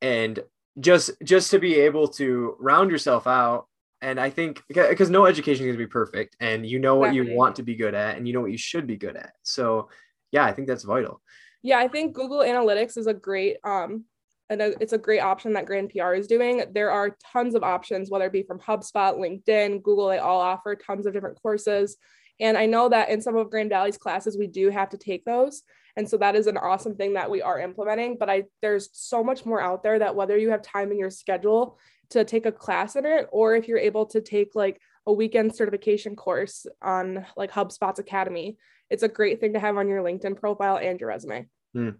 And 0.00 0.40
just 0.80 1.10
just 1.22 1.50
to 1.50 1.58
be 1.58 1.74
able 1.74 2.08
to 2.08 2.56
round 2.58 2.90
yourself 2.90 3.26
out 3.26 3.66
and 4.00 4.18
i 4.18 4.30
think 4.30 4.62
because 4.68 5.10
no 5.10 5.26
education 5.26 5.64
is 5.64 5.66
going 5.66 5.78
to 5.78 5.84
be 5.84 5.86
perfect 5.86 6.36
and 6.40 6.66
you 6.66 6.78
know 6.78 6.96
what 6.96 7.14
you 7.14 7.34
want 7.34 7.56
to 7.56 7.62
be 7.62 7.74
good 7.74 7.94
at 7.94 8.16
and 8.16 8.26
you 8.26 8.32
know 8.32 8.40
what 8.40 8.50
you 8.50 8.58
should 8.58 8.86
be 8.86 8.96
good 8.96 9.16
at. 9.16 9.32
So 9.42 9.88
yeah 10.30 10.44
i 10.44 10.52
think 10.52 10.68
that's 10.68 10.84
vital. 10.84 11.20
Yeah 11.62 11.78
i 11.78 11.88
think 11.88 12.14
google 12.14 12.40
analytics 12.40 12.96
is 12.96 13.06
a 13.06 13.14
great 13.14 13.58
um 13.64 14.04
and 14.48 14.60
it's 14.60 14.92
a 14.92 14.98
great 14.98 15.20
option 15.20 15.52
that 15.54 15.66
grand 15.66 15.90
pr 15.90 16.14
is 16.14 16.26
doing. 16.26 16.64
There 16.72 16.90
are 16.90 17.16
tons 17.32 17.54
of 17.54 17.62
options 17.62 18.10
whether 18.10 18.26
it 18.26 18.32
be 18.32 18.42
from 18.42 18.60
hubspot 18.60 19.18
linkedin 19.18 19.82
google 19.82 20.08
they 20.08 20.18
all 20.18 20.40
offer 20.40 20.74
tons 20.74 21.06
of 21.06 21.12
different 21.12 21.40
courses 21.42 21.98
and 22.42 22.58
i 22.58 22.66
know 22.66 22.88
that 22.90 23.08
in 23.08 23.22
some 23.22 23.36
of 23.36 23.50
grand 23.50 23.70
valley's 23.70 23.96
classes 23.96 24.36
we 24.36 24.46
do 24.46 24.68
have 24.68 24.90
to 24.90 24.98
take 24.98 25.24
those. 25.24 25.62
And 25.94 26.08
so 26.08 26.16
that 26.18 26.34
is 26.34 26.46
an 26.46 26.56
awesome 26.56 26.96
thing 26.96 27.12
that 27.14 27.30
we 27.30 27.42
are 27.42 27.60
implementing 27.60 28.16
but 28.18 28.30
i 28.30 28.44
there's 28.62 28.88
so 28.92 29.22
much 29.22 29.44
more 29.44 29.60
out 29.60 29.82
there 29.82 29.98
that 29.98 30.16
whether 30.16 30.38
you 30.38 30.50
have 30.50 30.62
time 30.62 30.90
in 30.90 30.98
your 30.98 31.10
schedule 31.10 31.78
to 32.10 32.24
take 32.24 32.46
a 32.46 32.52
class 32.52 32.96
in 32.96 33.04
it 33.04 33.28
or 33.30 33.54
if 33.54 33.68
you're 33.68 33.78
able 33.78 34.06
to 34.06 34.22
take 34.22 34.54
like 34.54 34.80
a 35.06 35.12
weekend 35.12 35.54
certification 35.54 36.16
course 36.16 36.66
on 36.80 37.26
like 37.36 37.50
hubspot's 37.50 37.98
academy 37.98 38.56
it's 38.88 39.02
a 39.02 39.08
great 39.08 39.38
thing 39.38 39.52
to 39.52 39.60
have 39.60 39.76
on 39.76 39.86
your 39.86 40.02
linkedin 40.02 40.34
profile 40.34 40.78
and 40.78 40.98
your 40.98 41.10
resume. 41.10 41.46
Hmm. 41.74 41.90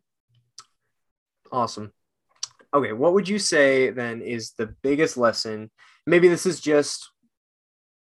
awesome. 1.51 1.93
Okay 2.73 2.93
what 2.93 3.13
would 3.13 3.29
you 3.29 3.39
say 3.39 3.91
then 3.91 4.23
is 4.23 4.53
the 4.53 4.75
biggest 4.83 5.19
lesson? 5.19 5.71
Maybe 6.07 6.29
this 6.29 6.47
is 6.47 6.61
just 6.61 7.12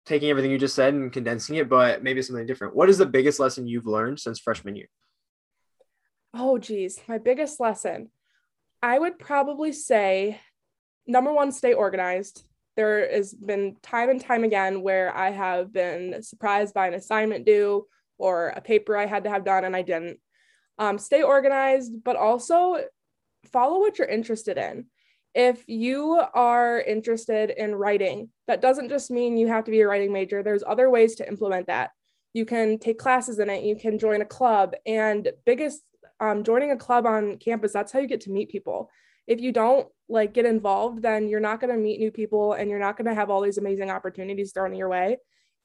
taking 0.09 0.29
everything 0.29 0.51
you 0.51 0.57
just 0.57 0.75
said 0.75 0.93
and 0.93 1.13
condensing 1.13 1.55
it 1.55 1.69
but 1.69 2.03
maybe 2.03 2.21
something 2.21 2.45
different 2.45 2.75
what 2.75 2.89
is 2.89 2.97
the 2.97 3.05
biggest 3.05 3.39
lesson 3.39 3.67
you've 3.67 3.87
learned 3.87 4.19
since 4.19 4.39
freshman 4.39 4.75
year 4.75 4.87
Oh, 6.33 6.57
geez, 6.57 6.99
my 7.07 7.17
biggest 7.17 7.59
lesson. 7.59 8.11
I 8.81 8.99
would 8.99 9.19
probably 9.19 9.71
say 9.71 10.39
number 11.07 11.33
one, 11.33 11.51
stay 11.51 11.73
organized. 11.73 12.43
There 12.75 13.09
has 13.11 13.33
been 13.33 13.77
time 13.81 14.09
and 14.09 14.21
time 14.21 14.43
again 14.43 14.81
where 14.81 15.15
I 15.15 15.31
have 15.31 15.73
been 15.73 16.21
surprised 16.21 16.73
by 16.73 16.87
an 16.87 16.93
assignment 16.93 17.45
due 17.45 17.87
or 18.17 18.49
a 18.49 18.61
paper 18.61 18.95
I 18.95 19.05
had 19.05 19.23
to 19.23 19.29
have 19.29 19.43
done 19.43 19.65
and 19.65 19.75
I 19.75 19.81
didn't. 19.81 20.19
Um, 20.77 20.97
stay 20.97 21.23
organized, 21.23 22.03
but 22.03 22.15
also 22.15 22.77
follow 23.51 23.79
what 23.79 23.97
you're 23.97 24.07
interested 24.07 24.57
in. 24.57 24.85
If 25.39 25.63
you 25.67 26.21
are 26.33 26.81
interested 26.81 27.51
in 27.51 27.73
writing, 27.73 28.27
that 28.47 28.59
doesn't 28.59 28.89
just 28.89 29.09
mean 29.09 29.37
you 29.37 29.47
have 29.47 29.63
to 29.63 29.71
be 29.71 29.79
a 29.79 29.87
writing 29.87 30.11
major. 30.11 30.43
There's 30.43 30.65
other 30.67 30.89
ways 30.89 31.15
to 31.15 31.27
implement 31.29 31.67
that. 31.67 31.91
You 32.33 32.45
can 32.45 32.77
take 32.77 32.99
classes 32.99 33.39
in 33.39 33.49
it, 33.49 33.63
you 33.63 33.77
can 33.77 33.97
join 33.97 34.21
a 34.21 34.25
club, 34.25 34.75
and 34.85 35.29
biggest 35.45 35.81
um, 36.19 36.43
joining 36.43 36.71
a 36.71 36.75
club 36.75 37.05
on 37.05 37.37
campus, 37.37 37.71
that's 37.71 37.93
how 37.93 37.99
you 37.99 38.07
get 38.07 38.19
to 38.21 38.31
meet 38.31 38.49
people. 38.49 38.89
If 39.27 39.39
you 39.39 39.53
don't 39.53 39.87
like 40.09 40.33
get 40.33 40.45
involved, 40.45 41.03
then 41.03 41.29
you're 41.29 41.39
not 41.39 41.61
going 41.61 41.73
to 41.73 41.79
meet 41.79 42.01
new 42.01 42.11
people 42.11 42.51
and 42.51 42.69
you're 42.69 42.77
not 42.77 42.97
going 42.97 43.07
to 43.07 43.15
have 43.15 43.29
all 43.29 43.39
these 43.39 43.57
amazing 43.57 43.89
opportunities 43.89 44.51
thrown 44.51 44.75
your 44.75 44.89
way. 44.89 45.19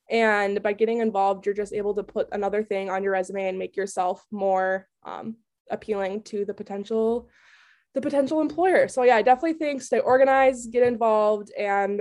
And 0.09 0.63
by 0.63 0.75
getting 0.75 1.01
involved, 1.01 1.47
you're 1.47 1.55
just 1.57 1.73
able 1.73 1.95
to 1.95 2.05
put 2.05 2.29
another 2.31 2.63
thing 2.63 2.91
on 2.91 3.03
your 3.03 3.11
resume 3.11 3.49
and 3.49 3.59
make 3.59 3.77
yourself 3.77 4.25
more 4.31 4.87
um, 5.03 5.39
appealing 5.69 6.23
to 6.25 6.45
the 6.45 6.55
potential 6.55 7.29
the 7.95 8.01
potential 8.01 8.41
employer. 8.41 8.89
So 8.89 9.03
yeah, 9.03 9.17
I 9.17 9.23
definitely 9.23 9.55
think 9.55 9.83
stay 9.83 10.01
organized, 10.01 10.73
get 10.73 10.87
involved, 10.87 11.51
and 11.59 12.01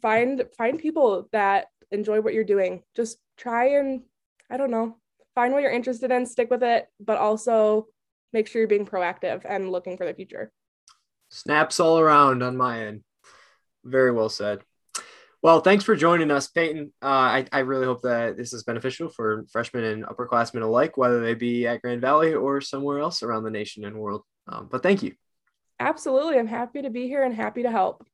find 0.00 0.44
find 0.56 0.78
people 0.78 1.28
that 1.32 1.66
enjoy 1.90 2.20
what 2.20 2.34
you're 2.34 2.44
doing. 2.44 2.82
Just 2.96 3.18
try 3.36 3.78
and 3.78 4.02
I 4.50 4.56
don't 4.56 4.70
know, 4.70 4.96
find 5.34 5.52
what 5.52 5.62
you're 5.62 5.70
interested 5.70 6.10
in, 6.10 6.26
stick 6.26 6.50
with 6.50 6.62
it, 6.62 6.86
but 6.98 7.18
also 7.18 7.86
make 8.32 8.48
sure 8.48 8.60
you're 8.60 8.68
being 8.68 8.86
proactive 8.86 9.44
and 9.44 9.70
looking 9.70 9.96
for 9.96 10.06
the 10.06 10.14
future. 10.14 10.50
Snaps 11.28 11.80
all 11.80 11.98
around 11.98 12.42
on 12.42 12.56
my 12.56 12.86
end. 12.86 13.02
Very 13.84 14.12
well 14.12 14.28
said. 14.28 14.62
Well, 15.42 15.60
thanks 15.60 15.84
for 15.84 15.94
joining 15.94 16.30
us, 16.30 16.48
Peyton. 16.48 16.92
Uh, 17.02 17.06
I, 17.06 17.46
I 17.52 17.58
really 17.60 17.84
hope 17.84 18.00
that 18.02 18.36
this 18.38 18.54
is 18.54 18.62
beneficial 18.62 19.10
for 19.10 19.44
freshmen 19.52 19.84
and 19.84 20.04
upperclassmen 20.04 20.62
alike, 20.62 20.96
whether 20.96 21.20
they 21.20 21.34
be 21.34 21.66
at 21.66 21.82
Grand 21.82 22.00
Valley 22.00 22.32
or 22.34 22.62
somewhere 22.62 23.00
else 23.00 23.22
around 23.22 23.44
the 23.44 23.50
nation 23.50 23.84
and 23.84 23.98
world. 23.98 24.22
Um, 24.48 24.68
but 24.70 24.82
thank 24.82 25.02
you. 25.02 25.12
Absolutely. 25.80 26.38
I'm 26.38 26.46
happy 26.46 26.82
to 26.82 26.90
be 26.90 27.06
here 27.06 27.22
and 27.22 27.34
happy 27.34 27.62
to 27.62 27.70
help. 27.70 28.06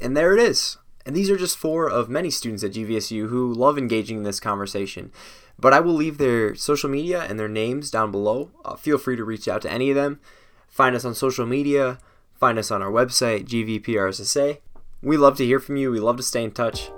And 0.00 0.16
there 0.16 0.34
it 0.36 0.42
is. 0.42 0.78
And 1.04 1.16
these 1.16 1.30
are 1.30 1.36
just 1.36 1.56
four 1.56 1.88
of 1.88 2.08
many 2.08 2.30
students 2.30 2.62
at 2.62 2.72
GVSU 2.72 3.28
who 3.28 3.52
love 3.52 3.78
engaging 3.78 4.18
in 4.18 4.22
this 4.22 4.40
conversation. 4.40 5.12
But 5.58 5.72
I 5.72 5.80
will 5.80 5.94
leave 5.94 6.18
their 6.18 6.54
social 6.54 6.88
media 6.88 7.22
and 7.22 7.38
their 7.38 7.48
names 7.48 7.90
down 7.90 8.10
below. 8.10 8.50
Uh, 8.64 8.76
feel 8.76 8.98
free 8.98 9.16
to 9.16 9.24
reach 9.24 9.48
out 9.48 9.62
to 9.62 9.72
any 9.72 9.90
of 9.90 9.96
them. 9.96 10.20
Find 10.68 10.94
us 10.94 11.04
on 11.04 11.14
social 11.14 11.46
media. 11.46 11.98
Find 12.34 12.58
us 12.58 12.70
on 12.70 12.80
our 12.80 12.90
website, 12.90 13.46
GVPRSSA. 13.46 14.58
We 15.02 15.16
love 15.16 15.36
to 15.36 15.44
hear 15.44 15.60
from 15.60 15.76
you. 15.76 15.90
We 15.90 16.00
love 16.00 16.16
to 16.16 16.22
stay 16.22 16.44
in 16.44 16.52
touch. 16.52 16.90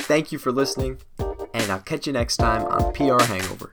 Thank 0.00 0.30
you 0.30 0.38
for 0.38 0.52
listening, 0.52 0.98
and 1.18 1.72
I'll 1.72 1.80
catch 1.80 2.06
you 2.06 2.12
next 2.12 2.36
time 2.36 2.64
on 2.66 2.92
PR 2.92 3.22
Hangover. 3.24 3.72